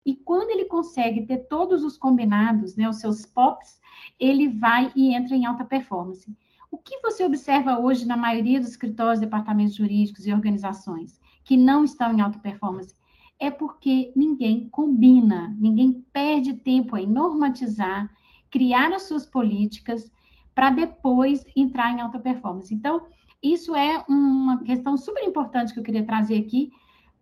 e 0.05 0.15
quando 0.15 0.51
ele 0.51 0.63
consegue 0.69 1.25
ter 1.25 1.39
todos 1.49 1.83
os 1.83 1.97
combinados, 1.97 2.77
né, 2.77 2.87
os 2.87 3.01
seus 3.01 3.25
POPs, 3.25 3.77
ele 4.17 4.47
vai 4.47 4.89
e 4.95 5.13
entra 5.13 5.35
em 5.35 5.45
alta 5.45 5.65
performance. 5.65 6.33
O 6.71 6.77
que 6.77 7.01
você 7.01 7.25
observa 7.25 7.77
hoje 7.77 8.07
na 8.07 8.15
maioria 8.15 8.61
dos 8.61 8.69
escritórios, 8.69 9.19
departamentos 9.19 9.75
jurídicos 9.75 10.25
e 10.25 10.31
organizações 10.31 11.19
que 11.43 11.57
não 11.57 11.83
estão 11.83 12.13
em 12.13 12.21
alta 12.21 12.39
performance? 12.39 12.95
É 13.41 13.49
porque 13.49 14.13
ninguém 14.15 14.69
combina, 14.69 15.53
ninguém 15.57 16.05
perde 16.13 16.53
tempo 16.53 16.95
em 16.95 17.07
normatizar, 17.07 18.07
criar 18.51 18.93
as 18.93 19.07
suas 19.07 19.25
políticas 19.25 20.11
para 20.53 20.69
depois 20.69 21.43
entrar 21.55 21.91
em 21.91 22.01
alta 22.01 22.19
performance. 22.19 22.71
Então, 22.71 23.01
isso 23.41 23.75
é 23.75 24.05
uma 24.07 24.59
questão 24.59 24.95
super 24.95 25.23
importante 25.23 25.73
que 25.73 25.79
eu 25.79 25.83
queria 25.83 26.05
trazer 26.05 26.37
aqui, 26.37 26.71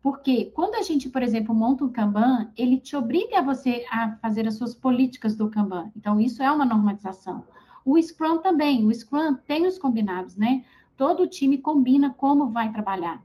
porque 0.03 0.51
quando 0.53 0.75
a 0.75 0.81
gente, 0.81 1.07
por 1.07 1.23
exemplo, 1.23 1.55
monta 1.55 1.85
um 1.85 1.89
Kanban, 1.89 2.51
ele 2.57 2.77
te 2.77 2.97
obriga 2.97 3.39
a 3.39 3.41
você 3.41 3.85
a 3.89 4.17
fazer 4.17 4.45
as 4.45 4.55
suas 4.55 4.75
políticas 4.75 5.37
do 5.37 5.49
Kanban. 5.49 5.89
Então, 5.95 6.19
isso 6.19 6.43
é 6.43 6.51
uma 6.51 6.65
normatização. 6.65 7.45
O 7.85 7.97
Scrum 7.97 8.39
também, 8.39 8.85
o 8.85 8.93
Scrum 8.93 9.35
tem 9.47 9.65
os 9.65 9.77
combinados, 9.77 10.35
né? 10.35 10.65
Todo 10.97 11.27
time 11.27 11.59
combina 11.59 12.09
como 12.09 12.49
vai 12.49 12.73
trabalhar. 12.73 13.23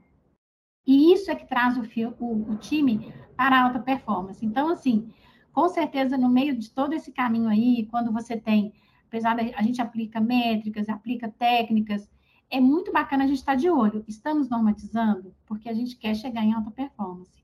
E 0.85 1.13
isso 1.13 1.31
é 1.31 1.35
que 1.35 1.47
traz 1.47 1.77
o, 1.77 1.81
o, 2.19 2.51
o 2.51 2.55
time 2.57 3.13
para 3.35 3.57
a 3.57 3.63
alta 3.65 3.79
performance. 3.79 4.45
Então, 4.45 4.69
assim, 4.69 5.11
com 5.51 5.67
certeza, 5.69 6.17
no 6.17 6.29
meio 6.29 6.55
de 6.55 6.69
todo 6.69 6.93
esse 6.93 7.11
caminho 7.11 7.49
aí, 7.49 7.87
quando 7.89 8.11
você 8.11 8.37
tem, 8.37 8.73
apesar 9.07 9.35
da 9.35 9.43
a 9.55 9.61
gente 9.61 9.81
aplica 9.81 10.19
métricas, 10.19 10.89
aplica 10.89 11.29
técnicas, 11.29 12.09
é 12.49 12.59
muito 12.59 12.91
bacana 12.91 13.23
a 13.23 13.27
gente 13.27 13.37
estar 13.37 13.55
de 13.55 13.69
olho. 13.69 14.03
Estamos 14.07 14.49
normatizando 14.49 15.35
porque 15.45 15.69
a 15.69 15.73
gente 15.73 15.95
quer 15.95 16.15
chegar 16.15 16.43
em 16.43 16.53
alta 16.53 16.71
performance. 16.71 17.43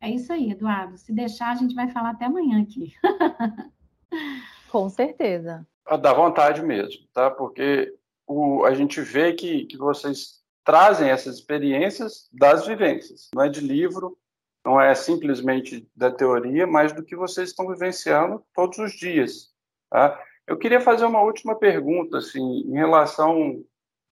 É 0.00 0.10
isso 0.10 0.32
aí, 0.32 0.50
Eduardo. 0.50 0.98
Se 0.98 1.12
deixar, 1.12 1.50
a 1.50 1.54
gente 1.54 1.74
vai 1.74 1.88
falar 1.88 2.10
até 2.10 2.26
amanhã 2.26 2.62
aqui. 2.62 2.92
Com 4.70 4.88
certeza. 4.88 5.66
Dá 6.00 6.12
vontade 6.12 6.62
mesmo, 6.62 7.06
tá? 7.12 7.30
Porque 7.30 7.94
o, 8.26 8.64
a 8.64 8.74
gente 8.74 9.00
vê 9.00 9.32
que, 9.32 9.64
que 9.66 9.76
vocês 9.76 10.42
trazem 10.66 11.08
essas 11.08 11.36
experiências 11.36 12.28
das 12.32 12.66
vivências, 12.66 13.30
não 13.32 13.44
é 13.44 13.48
de 13.48 13.60
livro, 13.60 14.18
não 14.64 14.80
é 14.80 14.92
simplesmente 14.96 15.88
da 15.94 16.10
teoria, 16.10 16.66
mas 16.66 16.92
do 16.92 17.04
que 17.04 17.14
vocês 17.14 17.50
estão 17.50 17.68
vivenciando 17.68 18.44
todos 18.52 18.76
os 18.78 18.92
dias. 18.92 19.54
Tá? 19.88 20.20
Eu 20.44 20.58
queria 20.58 20.80
fazer 20.80 21.06
uma 21.06 21.22
última 21.22 21.54
pergunta, 21.54 22.18
assim, 22.18 22.42
em 22.42 22.74
relação, 22.74 23.64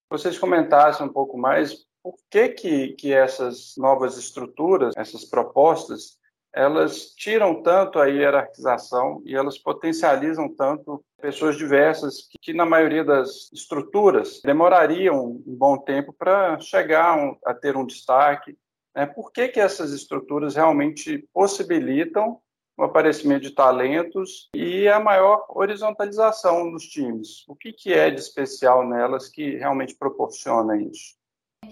vocês 0.09 0.38
comentassem 0.38 1.05
um 1.05 1.12
pouco 1.12 1.37
mais 1.37 1.85
por 2.01 2.14
que, 2.31 2.51
que, 2.51 2.93
que 2.93 3.12
essas 3.12 3.75
novas 3.77 4.17
estruturas, 4.17 4.95
essas 4.97 5.25
propostas, 5.25 6.19
elas 6.55 7.12
tiram 7.17 7.62
tanto 7.62 7.99
a 7.99 8.07
hierarquização 8.07 9.21
e 9.25 9.35
elas 9.35 9.59
potencializam 9.59 10.49
tanto 10.49 11.05
pessoas 11.21 11.57
diversas 11.57 12.29
que, 12.29 12.38
que 12.40 12.53
na 12.55 12.64
maioria 12.64 13.03
das 13.03 13.51
estruturas, 13.53 14.40
demorariam 14.45 15.43
um 15.45 15.57
bom 15.57 15.77
tempo 15.77 16.12
para 16.12 16.59
chegar 16.61 17.19
um, 17.19 17.37
a 17.45 17.53
ter 17.53 17.77
um 17.77 17.85
destaque. 17.85 18.57
Né? 18.95 19.05
Por 19.05 19.33
que, 19.33 19.49
que 19.49 19.59
essas 19.59 19.93
estruturas 19.93 20.55
realmente 20.55 21.29
possibilitam 21.33 22.38
o 22.77 22.85
aparecimento 22.85 23.43
de 23.43 23.51
talentos 23.51 24.49
e 24.55 24.87
a 24.87 25.01
maior 25.01 25.47
horizontalização 25.49 26.71
nos 26.71 26.85
times? 26.85 27.45
O 27.49 27.57
que, 27.57 27.73
que 27.73 27.93
é 27.93 28.11
de 28.11 28.21
especial 28.21 28.87
nelas 28.87 29.29
que 29.29 29.57
realmente 29.57 29.97
proporciona 29.97 30.77
isso? 30.77 31.17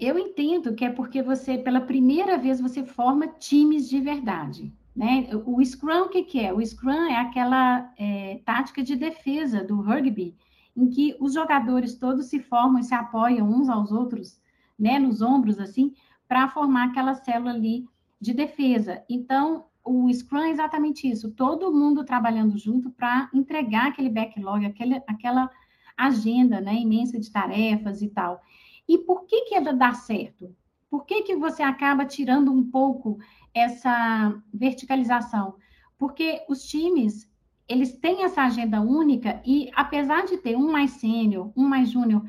Eu 0.01 0.19
entendo 0.19 0.75
que 0.75 0.85
é 0.85 0.91
porque 0.91 1.23
você, 1.23 1.59
pela 1.59 1.81
primeira 1.81 2.39
vez, 2.39 2.61
você 2.61 2.85
forma 2.85 3.27
times 3.27 3.89
de 3.89 4.01
verdade. 4.01 4.73
Né? 4.95 5.29
O 5.47 5.65
Scrum, 5.65 6.03
o 6.03 6.09
que, 6.09 6.23
que 6.23 6.41
é? 6.41 6.53
O 6.53 6.65
Scrum 6.65 7.09
é 7.11 7.17
aquela 7.17 7.93
é, 7.99 8.41
tática 8.45 8.83
de 8.83 8.95
defesa 8.95 9.65
do 9.65 9.81
rugby, 9.81 10.37
em 10.77 10.89
que 10.89 11.17
os 11.19 11.35
jogadores 11.35 11.95
todos 11.95 12.27
se 12.27 12.41
formam 12.41 12.81
e 12.81 12.85
se 12.85 12.95
apoiam 12.95 13.49
uns 13.49 13.69
aos 13.69 13.91
outros, 13.91 14.41
né, 14.79 14.99
nos 14.99 15.21
ombros, 15.21 15.59
assim, 15.59 15.95
para 16.27 16.49
formar 16.49 16.89
aquela 16.89 17.15
célula 17.15 17.53
ali 17.53 17.87
de 18.21 18.33
defesa. 18.33 19.03
Então, 19.09 19.67
o 19.85 20.13
Scrum 20.13 20.43
é 20.43 20.51
exatamente 20.51 21.09
isso, 21.09 21.31
todo 21.33 21.73
mundo 21.73 22.05
trabalhando 22.05 22.57
junto 22.57 22.91
para 22.91 23.29
entregar 23.35 23.89
aquele 23.89 24.09
backlog, 24.09 24.65
aquele, 24.65 25.03
aquela 25.07 25.51
agenda 25.97 26.61
né, 26.61 26.75
imensa 26.75 27.19
de 27.19 27.31
tarefas 27.31 28.01
e 28.03 28.09
tal. 28.09 28.41
E 28.89 28.99
por 28.99 29.25
que 29.27 29.43
que 29.43 29.61
dar 29.61 29.95
certo? 29.95 30.55
Por 30.91 31.07
que 31.07 31.23
que 31.23 31.37
você 31.37 31.63
acaba 31.63 32.05
tirando 32.05 32.53
um 32.53 32.71
pouco 32.71 33.19
essa 33.55 34.35
verticalização? 34.53 35.55
Porque 35.97 36.45
os 36.49 36.65
times, 36.65 37.31
eles 37.69 37.97
têm 37.99 38.25
essa 38.25 38.43
agenda 38.43 38.81
única 38.81 39.41
e 39.47 39.71
apesar 39.75 40.27
de 40.27 40.37
ter 40.37 40.57
um 40.57 40.71
mais 40.71 40.91
sênior, 40.93 41.51
um 41.57 41.67
mais 41.67 41.89
júnior, 41.89 42.23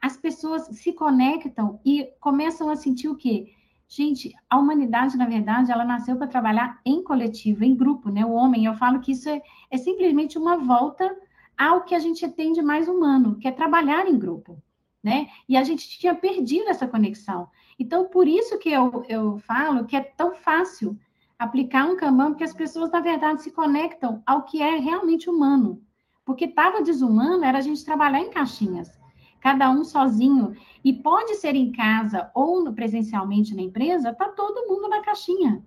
as 0.00 0.16
pessoas 0.16 0.66
se 0.76 0.92
conectam 0.92 1.80
e 1.84 2.08
começam 2.20 2.68
a 2.68 2.76
sentir 2.76 3.08
o 3.08 3.16
quê? 3.16 3.52
Gente, 3.88 4.32
a 4.48 4.58
humanidade, 4.58 5.16
na 5.16 5.26
verdade, 5.26 5.72
ela 5.72 5.84
nasceu 5.84 6.16
para 6.16 6.26
trabalhar 6.26 6.80
em 6.84 7.02
coletivo, 7.02 7.64
em 7.64 7.74
grupo, 7.74 8.10
né? 8.10 8.24
O 8.24 8.32
homem, 8.32 8.66
eu 8.66 8.74
falo 8.74 9.00
que 9.00 9.12
isso 9.12 9.28
é, 9.28 9.40
é 9.70 9.76
simplesmente 9.76 10.38
uma 10.38 10.56
volta 10.58 11.10
ao 11.56 11.84
que 11.84 11.94
a 11.94 11.98
gente 11.98 12.28
tem 12.28 12.52
de 12.52 12.62
mais 12.62 12.88
humano, 12.88 13.36
que 13.38 13.48
é 13.48 13.52
trabalhar 13.52 14.06
em 14.06 14.18
grupo 14.18 14.62
né? 15.04 15.28
E 15.46 15.54
a 15.54 15.62
gente 15.62 15.86
tinha 15.98 16.14
perdido 16.14 16.70
essa 16.70 16.88
conexão. 16.88 17.46
Então, 17.78 18.06
por 18.06 18.26
isso 18.26 18.58
que 18.58 18.70
eu, 18.70 19.04
eu 19.06 19.38
falo 19.40 19.84
que 19.84 19.94
é 19.94 20.00
tão 20.00 20.34
fácil 20.34 20.98
aplicar 21.38 21.84
um 21.86 21.96
Kanban, 21.96 22.30
porque 22.30 22.44
as 22.44 22.54
pessoas, 22.54 22.90
na 22.90 23.00
verdade, 23.00 23.42
se 23.42 23.50
conectam 23.50 24.22
ao 24.24 24.44
que 24.44 24.62
é 24.62 24.76
realmente 24.78 25.28
humano. 25.28 25.82
Porque 26.24 26.46
estava 26.46 26.82
desumano 26.82 27.44
era 27.44 27.58
a 27.58 27.60
gente 27.60 27.84
trabalhar 27.84 28.20
em 28.20 28.30
caixinhas, 28.30 28.98
cada 29.40 29.70
um 29.70 29.84
sozinho. 29.84 30.56
E 30.82 30.90
pode 30.90 31.34
ser 31.34 31.54
em 31.54 31.70
casa 31.70 32.30
ou 32.34 32.72
presencialmente 32.72 33.54
na 33.54 33.60
empresa, 33.60 34.10
está 34.10 34.30
todo 34.30 34.66
mundo 34.66 34.88
na 34.88 35.02
caixinha. 35.02 35.62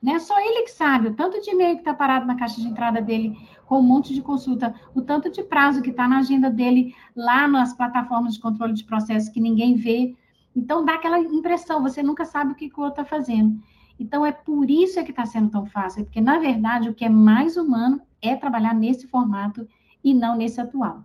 Né? 0.00 0.18
Só 0.20 0.38
ele 0.38 0.62
que 0.62 0.70
sabe 0.70 1.08
o 1.08 1.14
tanto 1.14 1.40
de 1.40 1.50
e-mail 1.50 1.74
que 1.74 1.80
está 1.80 1.92
parado 1.92 2.26
na 2.26 2.36
caixa 2.36 2.60
de 2.60 2.68
entrada 2.68 3.00
dele, 3.02 3.36
com 3.66 3.80
um 3.80 3.82
monte 3.82 4.14
de 4.14 4.22
consulta, 4.22 4.74
o 4.94 5.02
tanto 5.02 5.30
de 5.30 5.42
prazo 5.42 5.82
que 5.82 5.90
está 5.90 6.06
na 6.06 6.18
agenda 6.18 6.48
dele 6.48 6.94
lá 7.14 7.48
nas 7.48 7.74
plataformas 7.74 8.34
de 8.34 8.40
controle 8.40 8.72
de 8.72 8.84
processos 8.84 9.28
que 9.28 9.40
ninguém 9.40 9.74
vê. 9.74 10.14
Então, 10.54 10.84
dá 10.84 10.94
aquela 10.94 11.18
impressão, 11.18 11.82
você 11.82 12.02
nunca 12.02 12.24
sabe 12.24 12.52
o 12.52 12.54
que, 12.54 12.70
que 12.70 12.78
o 12.78 12.84
outro 12.84 13.02
está 13.02 13.16
fazendo. 13.16 13.60
Então, 13.98 14.24
é 14.24 14.30
por 14.30 14.70
isso 14.70 15.00
é 15.00 15.04
que 15.04 15.10
está 15.10 15.26
sendo 15.26 15.50
tão 15.50 15.66
fácil, 15.66 16.04
porque, 16.04 16.20
na 16.20 16.38
verdade, 16.38 16.88
o 16.88 16.94
que 16.94 17.04
é 17.04 17.08
mais 17.08 17.56
humano 17.56 18.00
é 18.22 18.36
trabalhar 18.36 18.74
nesse 18.74 19.08
formato 19.08 19.68
e 20.02 20.14
não 20.14 20.36
nesse 20.36 20.60
atual. 20.60 21.04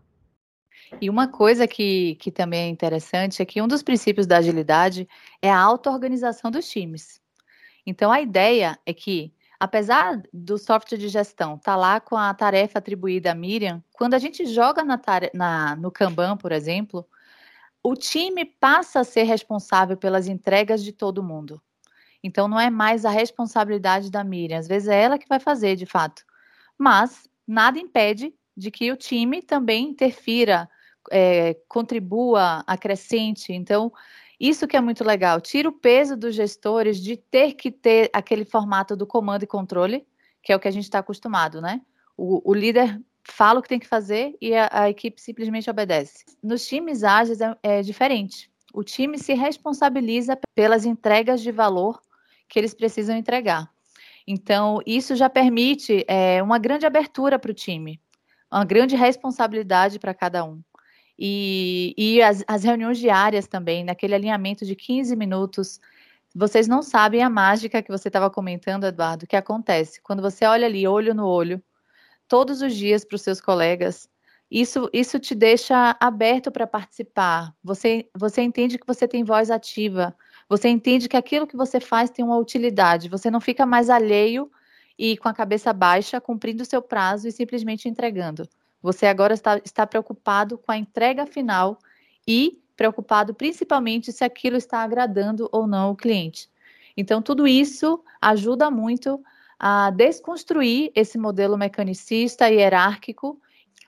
E 1.01 1.09
uma 1.09 1.27
coisa 1.27 1.67
que, 1.67 2.15
que 2.15 2.31
também 2.31 2.61
é 2.61 2.67
interessante 2.67 3.41
é 3.41 3.45
que 3.45 3.61
um 3.61 3.67
dos 3.67 3.81
princípios 3.81 4.27
da 4.27 4.37
agilidade 4.37 5.07
é 5.41 5.51
a 5.51 5.59
auto-organização 5.59 6.51
dos 6.51 6.69
times. 6.69 7.22
Então, 7.85 8.11
a 8.11 8.21
ideia 8.21 8.79
é 8.85 8.93
que, 8.93 9.33
apesar 9.59 10.21
do 10.31 10.57
software 10.57 10.97
de 10.97 11.07
gestão 11.07 11.55
estar 11.55 11.73
tá 11.73 11.75
lá 11.75 11.99
com 11.99 12.15
a 12.15 12.33
tarefa 12.33 12.79
atribuída 12.79 13.31
a 13.31 13.35
Miriam, 13.35 13.83
quando 13.91 14.13
a 14.13 14.19
gente 14.19 14.45
joga 14.45 14.83
na, 14.83 14.99
na, 15.33 15.75
no 15.75 15.91
Kanban, 15.91 16.37
por 16.37 16.51
exemplo, 16.51 17.05
o 17.83 17.95
time 17.95 18.45
passa 18.45 19.01
a 19.01 19.03
ser 19.03 19.23
responsável 19.23 19.97
pelas 19.97 20.27
entregas 20.27 20.83
de 20.83 20.93
todo 20.93 21.23
mundo. 21.23 21.61
Então, 22.23 22.47
não 22.47 22.59
é 22.59 22.69
mais 22.69 23.03
a 23.03 23.09
responsabilidade 23.09 24.09
da 24.09 24.23
Miriam, 24.23 24.57
às 24.57 24.67
vezes 24.67 24.87
é 24.87 25.01
ela 25.01 25.19
que 25.19 25.27
vai 25.27 25.39
fazer, 25.39 25.75
de 25.75 25.85
fato. 25.85 26.23
Mas 26.77 27.27
nada 27.45 27.77
impede 27.77 28.33
de 28.55 28.71
que 28.71 28.91
o 28.91 28.95
time 28.95 29.41
também 29.41 29.89
interfira, 29.89 30.69
é, 31.11 31.55
contribua, 31.67 32.63
acrescente. 32.65 33.51
Então, 33.51 33.91
isso 34.49 34.67
que 34.67 34.75
é 34.75 34.81
muito 34.81 35.05
legal, 35.05 35.39
tira 35.39 35.69
o 35.69 35.71
peso 35.71 36.17
dos 36.17 36.35
gestores 36.35 37.01
de 37.01 37.15
ter 37.15 37.53
que 37.53 37.71
ter 37.71 38.09
aquele 38.11 38.43
formato 38.43 38.93
do 38.93 39.07
comando 39.07 39.43
e 39.43 39.47
controle, 39.47 40.05
que 40.41 40.51
é 40.51 40.55
o 40.55 40.59
que 40.59 40.67
a 40.67 40.71
gente 40.71 40.83
está 40.83 40.99
acostumado, 40.99 41.61
né? 41.61 41.81
O, 42.17 42.51
o, 42.51 42.53
líder 42.53 43.01
fala 43.23 43.59
o 43.59 43.63
que 43.63 43.69
tem 43.69 43.79
que 43.79 43.87
fazer 43.87 44.35
e 44.41 44.53
a, 44.53 44.69
a 44.69 44.89
equipe 44.89 45.21
simplesmente 45.21 45.69
obedece. 45.69 46.25
Nos 46.43 46.67
times 46.67 47.05
ágeis 47.05 47.39
é, 47.39 47.57
é 47.63 47.81
diferente. 47.81 48.51
O 48.73 48.83
time 48.83 49.17
se 49.17 49.33
responsabiliza 49.33 50.37
pelas 50.53 50.83
entregas 50.83 51.41
de 51.41 51.51
valor 51.51 52.01
que 52.49 52.59
eles 52.59 52.73
precisam 52.73 53.15
entregar. 53.15 53.71
Então, 54.27 54.79
isso 54.85 55.15
já 55.15 55.29
permite 55.29 56.03
é, 56.05 56.43
uma 56.43 56.59
grande 56.59 56.85
abertura 56.85 57.39
para 57.39 57.51
o 57.51 57.53
time, 57.53 58.01
uma 58.51 58.65
grande 58.65 58.97
responsabilidade 58.97 59.99
para 59.99 60.13
cada 60.13 60.43
um. 60.43 60.61
E, 61.25 61.93
e 61.97 62.21
as, 62.21 62.43
as 62.45 62.65
reuniões 62.65 62.97
diárias 62.97 63.47
também, 63.47 63.81
naquele 63.81 64.13
alinhamento 64.13 64.65
de 64.65 64.75
15 64.75 65.15
minutos. 65.15 65.79
Vocês 66.35 66.67
não 66.67 66.81
sabem 66.81 67.23
a 67.23 67.29
mágica 67.29 67.81
que 67.81 67.89
você 67.89 68.09
estava 68.09 68.29
comentando, 68.29 68.83
Eduardo, 68.85 69.25
que 69.25 69.37
acontece 69.37 70.01
quando 70.01 70.21
você 70.21 70.43
olha 70.43 70.65
ali, 70.67 70.85
olho 70.85 71.13
no 71.13 71.25
olho, 71.25 71.63
todos 72.27 72.61
os 72.61 72.75
dias 72.75 73.05
para 73.05 73.15
os 73.15 73.21
seus 73.21 73.39
colegas. 73.39 74.09
Isso, 74.51 74.89
isso 74.91 75.17
te 75.17 75.33
deixa 75.33 75.95
aberto 75.97 76.51
para 76.51 76.67
participar. 76.67 77.55
Você, 77.63 78.09
você 78.13 78.41
entende 78.41 78.77
que 78.77 78.85
você 78.85 79.07
tem 79.07 79.23
voz 79.23 79.49
ativa. 79.49 80.13
Você 80.49 80.67
entende 80.67 81.07
que 81.07 81.15
aquilo 81.15 81.47
que 81.47 81.55
você 81.55 81.79
faz 81.79 82.09
tem 82.09 82.25
uma 82.25 82.37
utilidade. 82.37 83.07
Você 83.07 83.31
não 83.31 83.39
fica 83.39 83.65
mais 83.65 83.89
alheio 83.89 84.51
e 84.99 85.15
com 85.15 85.29
a 85.29 85.33
cabeça 85.33 85.71
baixa, 85.71 86.19
cumprindo 86.19 86.63
o 86.63 86.65
seu 86.65 86.81
prazo 86.81 87.29
e 87.29 87.31
simplesmente 87.31 87.87
entregando. 87.87 88.45
Você 88.83 89.05
agora 89.05 89.33
está, 89.33 89.59
está 89.63 89.87
preocupado 89.87 90.57
com 90.57 90.69
a 90.71 90.77
entrega 90.77 91.25
final 91.25 91.79
e 92.27 92.61
preocupado 92.75 93.33
principalmente 93.33 94.11
se 94.11 94.25
aquilo 94.25 94.57
está 94.57 94.79
agradando 94.83 95.47
ou 95.53 95.65
não 95.65 95.91
o 95.91 95.95
cliente. 95.95 96.49
Então, 96.97 97.21
tudo 97.21 97.47
isso 97.47 98.03
ajuda 98.21 98.69
muito 98.69 99.23
a 99.57 99.89
desconstruir 99.89 100.91
esse 100.93 101.17
modelo 101.17 101.57
mecanicista 101.57 102.49
e 102.49 102.55
hierárquico, 102.55 103.39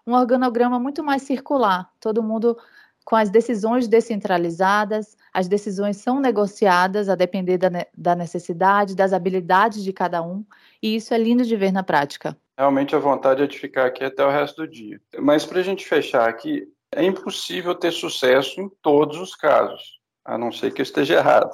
um 0.07 0.13
organograma 0.13 0.79
muito 0.79 1.03
mais 1.03 1.23
circular, 1.23 1.91
todo 1.99 2.23
mundo 2.23 2.57
com 3.03 3.15
as 3.15 3.29
decisões 3.29 3.87
descentralizadas, 3.87 5.17
as 5.33 5.47
decisões 5.47 5.97
são 5.97 6.19
negociadas 6.19 7.09
a 7.09 7.15
depender 7.15 7.57
da, 7.57 7.69
da 7.95 8.15
necessidade, 8.15 8.95
das 8.95 9.13
habilidades 9.13 9.83
de 9.83 9.91
cada 9.91 10.23
um, 10.23 10.43
e 10.81 10.95
isso 10.95 11.13
é 11.13 11.17
lindo 11.17 11.43
de 11.43 11.55
ver 11.55 11.71
na 11.71 11.83
prática. 11.83 12.35
Realmente 12.57 12.95
a 12.95 12.99
vontade 12.99 13.43
é 13.43 13.47
de 13.47 13.59
ficar 13.59 13.85
aqui 13.85 14.03
até 14.03 14.25
o 14.25 14.29
resto 14.29 14.61
do 14.61 14.67
dia. 14.67 15.01
Mas 15.19 15.45
para 15.45 15.59
a 15.59 15.63
gente 15.63 15.85
fechar 15.85 16.27
aqui, 16.27 16.65
é 16.91 17.03
impossível 17.03 17.75
ter 17.75 17.91
sucesso 17.91 18.61
em 18.61 18.69
todos 18.81 19.17
os 19.17 19.35
casos, 19.35 19.99
a 20.23 20.37
não 20.37 20.51
ser 20.51 20.73
que 20.73 20.81
eu 20.81 20.83
esteja 20.83 21.15
errado. 21.19 21.51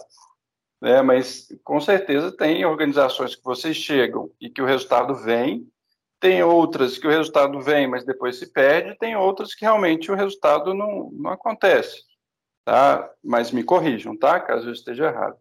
né? 0.80 1.02
Mas 1.02 1.48
com 1.64 1.82
certeza 1.82 2.32
tem 2.32 2.64
organizações 2.66 3.36
que 3.36 3.44
vocês 3.44 3.76
chegam 3.76 4.30
e 4.40 4.50
que 4.50 4.62
o 4.62 4.66
resultado 4.66 5.16
vem, 5.16 5.68
tem 6.20 6.44
outras 6.44 7.00
que 7.00 7.08
o 7.08 7.10
resultado 7.10 7.60
vem, 7.60 7.88
mas 7.88 8.06
depois 8.06 8.38
se 8.38 8.54
perde, 8.54 8.96
tem 9.00 9.16
outras 9.16 9.56
que 9.56 9.66
realmente 9.66 10.12
o 10.12 10.16
resultado 10.16 10.72
não, 10.72 11.10
não 11.14 11.32
acontece, 11.32 12.04
tá? 12.64 13.12
Mas 13.24 13.52
me 13.52 13.64
corrijam, 13.64 14.16
tá? 14.16 14.40
Caso 14.40 14.70
eu 14.70 14.74
esteja 14.74 15.08
errado. 15.08 15.36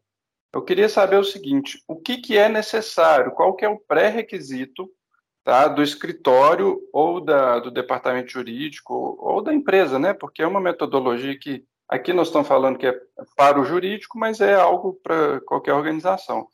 Eu 0.54 0.62
queria 0.62 0.88
saber 0.88 1.16
o 1.18 1.24
seguinte: 1.24 1.82
o 1.86 1.96
que, 1.96 2.16
que 2.16 2.38
é 2.38 2.48
necessário? 2.48 3.32
Qual 3.32 3.54
que 3.54 3.64
é 3.64 3.68
o 3.68 3.78
pré-requisito 3.78 4.90
tá, 5.44 5.68
do 5.68 5.82
escritório 5.82 6.80
ou 6.92 7.20
da, 7.20 7.58
do 7.58 7.70
departamento 7.70 8.30
jurídico 8.30 9.16
ou 9.20 9.42
da 9.42 9.54
empresa, 9.54 9.98
né? 9.98 10.12
Porque 10.12 10.42
é 10.42 10.46
uma 10.46 10.60
metodologia 10.60 11.38
que 11.38 11.64
aqui 11.88 12.12
nós 12.12 12.28
estamos 12.28 12.48
falando 12.48 12.78
que 12.78 12.86
é 12.86 13.00
para 13.36 13.60
o 13.60 13.64
jurídico, 13.64 14.18
mas 14.18 14.40
é 14.40 14.54
algo 14.54 14.94
para 15.02 15.40
qualquer 15.42 15.72
organização. 15.72 16.46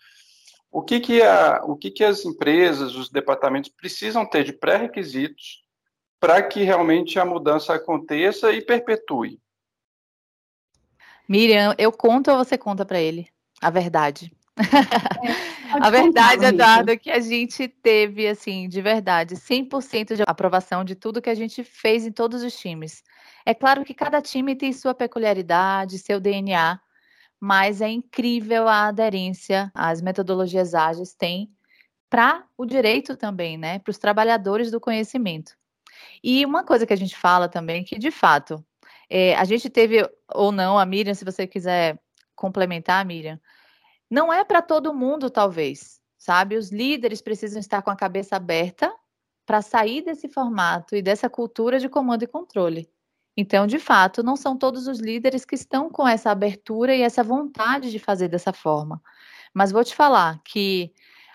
O 0.70 0.82
que 0.82 1.00
que, 1.00 1.22
a, 1.22 1.62
o 1.64 1.76
que 1.76 1.90
que 1.90 2.04
as 2.04 2.24
empresas, 2.24 2.94
os 2.94 3.08
departamentos 3.08 3.70
precisam 3.70 4.26
ter 4.26 4.44
de 4.44 4.52
pré-requisitos 4.52 5.64
para 6.20 6.42
que 6.42 6.62
realmente 6.62 7.18
a 7.18 7.24
mudança 7.24 7.74
aconteça 7.74 8.52
e 8.52 8.60
perpetue? 8.60 9.40
Miriam, 11.28 11.74
eu 11.78 11.90
conto 11.90 12.30
ou 12.30 12.36
você 12.36 12.56
conta 12.56 12.84
para 12.84 13.00
ele? 13.00 13.28
A 13.60 13.70
verdade. 13.70 14.32
É, 14.58 15.55
a 15.70 15.90
verdade, 15.90 16.36
contar, 16.36 16.48
Eduardo, 16.48 16.90
é 16.90 16.96
que 16.96 17.10
a 17.10 17.20
gente 17.20 17.68
teve, 17.68 18.26
assim, 18.26 18.68
de 18.68 18.80
verdade, 18.80 19.36
100% 19.36 20.16
de 20.16 20.22
aprovação 20.26 20.84
de 20.84 20.94
tudo 20.94 21.20
que 21.22 21.30
a 21.30 21.34
gente 21.34 21.62
fez 21.64 22.06
em 22.06 22.12
todos 22.12 22.42
os 22.42 22.56
times. 22.56 23.02
É 23.44 23.54
claro 23.54 23.84
que 23.84 23.94
cada 23.94 24.20
time 24.20 24.54
tem 24.56 24.72
sua 24.72 24.94
peculiaridade, 24.94 25.98
seu 25.98 26.20
DNA, 26.20 26.80
mas 27.40 27.80
é 27.80 27.88
incrível 27.88 28.66
a 28.68 28.88
aderência 28.88 29.70
às 29.74 30.00
metodologias 30.00 30.74
ágeis 30.74 31.14
têm 31.14 31.50
para 32.08 32.44
o 32.56 32.64
direito 32.64 33.16
também, 33.16 33.58
né? 33.58 33.78
Para 33.78 33.90
os 33.90 33.98
trabalhadores 33.98 34.70
do 34.70 34.80
conhecimento. 34.80 35.52
E 36.22 36.44
uma 36.44 36.64
coisa 36.64 36.86
que 36.86 36.92
a 36.92 36.96
gente 36.96 37.16
fala 37.16 37.48
também, 37.48 37.84
que 37.84 37.98
de 37.98 38.10
fato, 38.10 38.64
é, 39.08 39.34
a 39.36 39.44
gente 39.44 39.68
teve, 39.68 40.08
ou 40.34 40.50
não, 40.52 40.78
a 40.78 40.86
Miriam, 40.86 41.14
se 41.14 41.24
você 41.24 41.46
quiser 41.46 41.98
complementar, 42.34 43.04
Miriam, 43.04 43.40
não 44.10 44.32
é 44.32 44.44
para 44.44 44.62
todo 44.62 44.94
mundo, 44.94 45.30
talvez, 45.30 46.00
sabe? 46.18 46.56
Os 46.56 46.70
líderes 46.70 47.20
precisam 47.20 47.60
estar 47.60 47.82
com 47.82 47.90
a 47.90 47.96
cabeça 47.96 48.36
aberta 48.36 48.92
para 49.44 49.62
sair 49.62 50.02
desse 50.02 50.28
formato 50.28 50.96
e 50.96 51.02
dessa 51.02 51.30
cultura 51.30 51.78
de 51.78 51.88
comando 51.88 52.22
e 52.24 52.26
controle. 52.26 52.90
Então, 53.36 53.66
de 53.66 53.78
fato, 53.78 54.22
não 54.22 54.34
são 54.34 54.56
todos 54.56 54.88
os 54.88 54.98
líderes 54.98 55.44
que 55.44 55.54
estão 55.54 55.90
com 55.90 56.08
essa 56.08 56.30
abertura 56.30 56.94
e 56.94 57.02
essa 57.02 57.22
vontade 57.22 57.90
de 57.90 57.98
fazer 57.98 58.28
dessa 58.28 58.52
forma. 58.52 59.00
Mas 59.54 59.70
vou 59.70 59.84
te 59.84 59.94
falar 59.94 60.40
que 60.42 60.92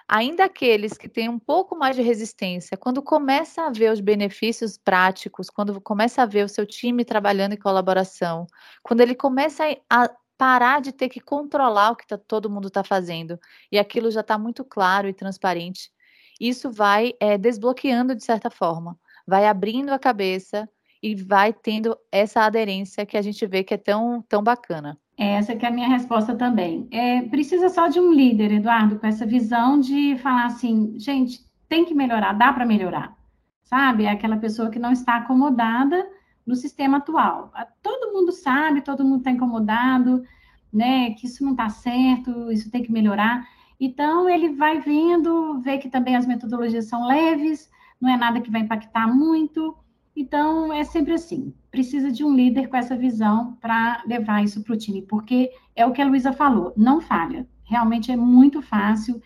ainda 0.07 0.45
aqueles 0.45 0.97
que 0.97 1.07
têm 1.07 1.29
um 1.29 1.39
pouco 1.39 1.75
mais 1.77 1.95
de 1.95 2.01
resistência, 2.01 2.75
quando 2.75 3.01
começa 3.01 3.63
a 3.63 3.69
ver 3.69 3.93
os 3.93 4.01
benefícios 4.01 4.77
práticos, 4.77 5.49
quando 5.49 5.79
começa 5.79 6.23
a 6.23 6.25
ver 6.25 6.43
o 6.43 6.49
seu 6.49 6.65
time 6.65 7.05
trabalhando 7.05 7.53
em 7.53 7.57
colaboração, 7.57 8.45
quando 8.83 9.01
ele 9.01 9.15
começa 9.15 9.63
a 9.89 10.09
parar 10.41 10.81
de 10.81 10.91
ter 10.91 11.07
que 11.07 11.19
controlar 11.19 11.91
o 11.91 11.95
que 11.95 12.07
tá, 12.07 12.17
todo 12.17 12.49
mundo 12.49 12.67
está 12.67 12.83
fazendo 12.83 13.39
e 13.71 13.77
aquilo 13.77 14.09
já 14.09 14.21
está 14.21 14.39
muito 14.39 14.65
claro 14.65 15.07
e 15.07 15.13
transparente, 15.13 15.91
isso 16.39 16.71
vai 16.71 17.13
é, 17.19 17.37
desbloqueando 17.37 18.15
de 18.15 18.23
certa 18.23 18.49
forma, 18.49 18.97
vai 19.27 19.45
abrindo 19.45 19.91
a 19.91 19.99
cabeça 19.99 20.67
e 20.99 21.13
vai 21.13 21.53
tendo 21.53 21.95
essa 22.11 22.41
aderência 22.41 23.05
que 23.05 23.15
a 23.17 23.21
gente 23.21 23.45
vê 23.45 23.63
que 23.63 23.75
é 23.75 23.77
tão, 23.77 24.23
tão 24.27 24.41
bacana. 24.41 24.97
Essa 25.15 25.55
que 25.55 25.63
é 25.63 25.69
a 25.69 25.71
minha 25.71 25.87
resposta 25.87 26.33
também. 26.33 26.87
É, 26.89 27.21
precisa 27.21 27.69
só 27.69 27.87
de 27.87 27.99
um 27.99 28.11
líder, 28.11 28.51
Eduardo, 28.51 28.97
com 28.97 29.05
essa 29.05 29.27
visão 29.27 29.79
de 29.79 30.17
falar 30.23 30.47
assim, 30.47 30.95
gente, 30.97 31.39
tem 31.69 31.85
que 31.85 31.93
melhorar, 31.93 32.33
dá 32.33 32.51
para 32.51 32.65
melhorar, 32.65 33.15
sabe? 33.61 34.05
É 34.05 34.09
aquela 34.09 34.37
pessoa 34.37 34.71
que 34.71 34.79
não 34.79 34.91
está 34.91 35.17
acomodada 35.17 36.03
no 36.45 36.55
sistema 36.55 36.97
atual. 36.97 37.51
Todo 37.81 38.13
mundo 38.13 38.31
sabe, 38.31 38.81
todo 38.81 39.03
mundo 39.03 39.19
está 39.19 39.31
incomodado, 39.31 40.23
né? 40.71 41.11
Que 41.11 41.27
isso 41.27 41.43
não 41.43 41.51
está 41.51 41.69
certo, 41.69 42.51
isso 42.51 42.71
tem 42.71 42.83
que 42.83 42.91
melhorar. 42.91 43.47
Então, 43.79 44.29
ele 44.29 44.49
vai 44.49 44.79
vendo, 44.79 45.59
vê 45.59 45.77
que 45.77 45.89
também 45.89 46.15
as 46.15 46.25
metodologias 46.25 46.85
são 46.85 47.07
leves, 47.07 47.69
não 47.99 48.09
é 48.09 48.17
nada 48.17 48.41
que 48.41 48.51
vai 48.51 48.61
impactar 48.61 49.07
muito. 49.07 49.75
Então, 50.15 50.71
é 50.71 50.83
sempre 50.83 51.13
assim: 51.13 51.53
precisa 51.71 52.11
de 52.11 52.23
um 52.23 52.35
líder 52.35 52.67
com 52.67 52.77
essa 52.77 52.95
visão 52.95 53.57
para 53.61 54.03
levar 54.05 54.43
isso 54.43 54.63
para 54.63 54.73
o 54.73 54.77
time, 54.77 55.01
porque 55.01 55.51
é 55.75 55.85
o 55.85 55.91
que 55.91 56.01
a 56.01 56.05
Luísa 56.05 56.33
falou, 56.33 56.73
não 56.77 57.01
falha. 57.01 57.47
Realmente 57.63 58.11
é 58.11 58.15
muito 58.15 58.61
fácil 58.61 59.21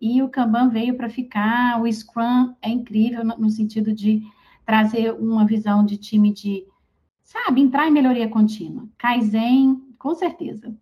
e 0.00 0.22
o 0.22 0.28
Kanban 0.28 0.70
veio 0.70 0.96
para 0.96 1.10
ficar, 1.10 1.80
o 1.80 1.92
Scrum 1.92 2.54
é 2.62 2.70
incrível 2.70 3.22
no 3.22 3.50
sentido 3.50 3.92
de 3.92 4.22
trazer 4.70 5.12
uma 5.14 5.44
visão 5.44 5.84
de 5.84 5.98
time 5.98 6.32
de, 6.32 6.64
sabe, 7.24 7.60
entrar 7.60 7.88
em 7.88 7.90
melhoria 7.90 8.28
contínua. 8.28 8.88
Kaizen, 8.96 9.74
com 9.98 10.14
certeza. 10.14 10.72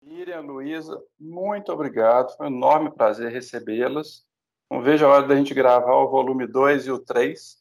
Miriam, 0.00 0.42
Luísa, 0.42 1.02
muito 1.18 1.72
obrigado. 1.72 2.36
Foi 2.36 2.46
um 2.46 2.56
enorme 2.56 2.88
prazer 2.88 3.32
recebê-las. 3.32 4.24
Não 4.70 4.80
vejo 4.80 5.04
a 5.04 5.08
hora 5.08 5.26
da 5.26 5.34
gente 5.34 5.52
gravar 5.52 5.96
o 5.96 6.08
volume 6.08 6.46
2 6.46 6.86
e 6.86 6.92
o 6.92 7.00
3 7.00 7.56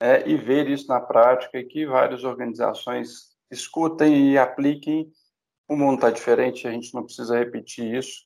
é, 0.00 0.28
e 0.28 0.36
ver 0.36 0.68
isso 0.68 0.88
na 0.88 1.00
prática 1.00 1.60
e 1.60 1.64
que 1.64 1.86
várias 1.86 2.24
organizações 2.24 3.36
escutem 3.48 4.32
e 4.32 4.36
apliquem. 4.36 5.12
O 5.68 5.76
mundo 5.76 5.94
está 5.94 6.10
diferente, 6.10 6.66
a 6.66 6.72
gente 6.72 6.92
não 6.92 7.04
precisa 7.04 7.38
repetir 7.38 7.94
isso. 7.94 8.24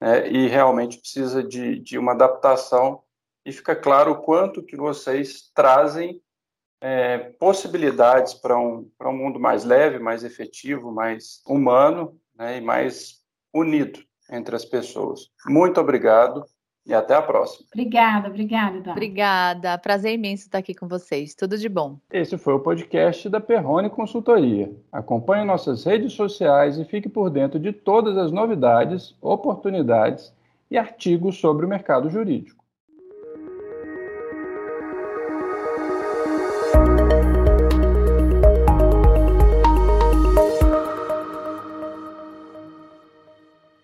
Né, 0.00 0.30
e 0.30 0.46
realmente 0.46 1.00
precisa 1.00 1.42
de, 1.42 1.80
de 1.80 1.98
uma 1.98 2.12
adaptação 2.12 3.02
e 3.44 3.50
fica 3.50 3.74
claro 3.74 4.12
o 4.12 4.22
quanto 4.22 4.62
que 4.62 4.76
vocês 4.76 5.50
trazem 5.52 6.22
é, 6.80 7.18
possibilidades 7.38 8.34
para 8.34 8.58
um, 8.58 8.88
um 9.02 9.12
mundo 9.12 9.40
mais 9.40 9.64
leve, 9.64 9.98
mais 9.98 10.24
efetivo, 10.24 10.92
mais 10.92 11.42
humano 11.46 12.16
né, 12.36 12.58
e 12.58 12.60
mais 12.60 13.18
unido 13.52 14.00
entre 14.30 14.54
as 14.54 14.64
pessoas. 14.64 15.30
Muito 15.46 15.80
obrigado 15.80 16.44
e 16.86 16.94
até 16.94 17.14
a 17.14 17.20
próxima. 17.20 17.66
Obrigada, 17.72 18.28
obrigada, 18.28 18.76
Eduardo. 18.78 18.90
Obrigada, 18.92 19.78
prazer 19.78 20.14
imenso 20.14 20.44
estar 20.44 20.58
aqui 20.58 20.74
com 20.74 20.88
vocês. 20.88 21.34
Tudo 21.34 21.58
de 21.58 21.68
bom. 21.68 21.98
Esse 22.10 22.38
foi 22.38 22.54
o 22.54 22.60
podcast 22.60 23.28
da 23.28 23.40
Perrone 23.40 23.90
Consultoria. 23.90 24.72
Acompanhe 24.90 25.44
nossas 25.44 25.84
redes 25.84 26.14
sociais 26.14 26.78
e 26.78 26.84
fique 26.84 27.08
por 27.08 27.28
dentro 27.28 27.58
de 27.60 27.72
todas 27.72 28.16
as 28.16 28.32
novidades, 28.32 29.14
oportunidades 29.20 30.32
e 30.70 30.78
artigos 30.78 31.38
sobre 31.38 31.66
o 31.66 31.68
mercado 31.68 32.08
jurídico. 32.08 32.64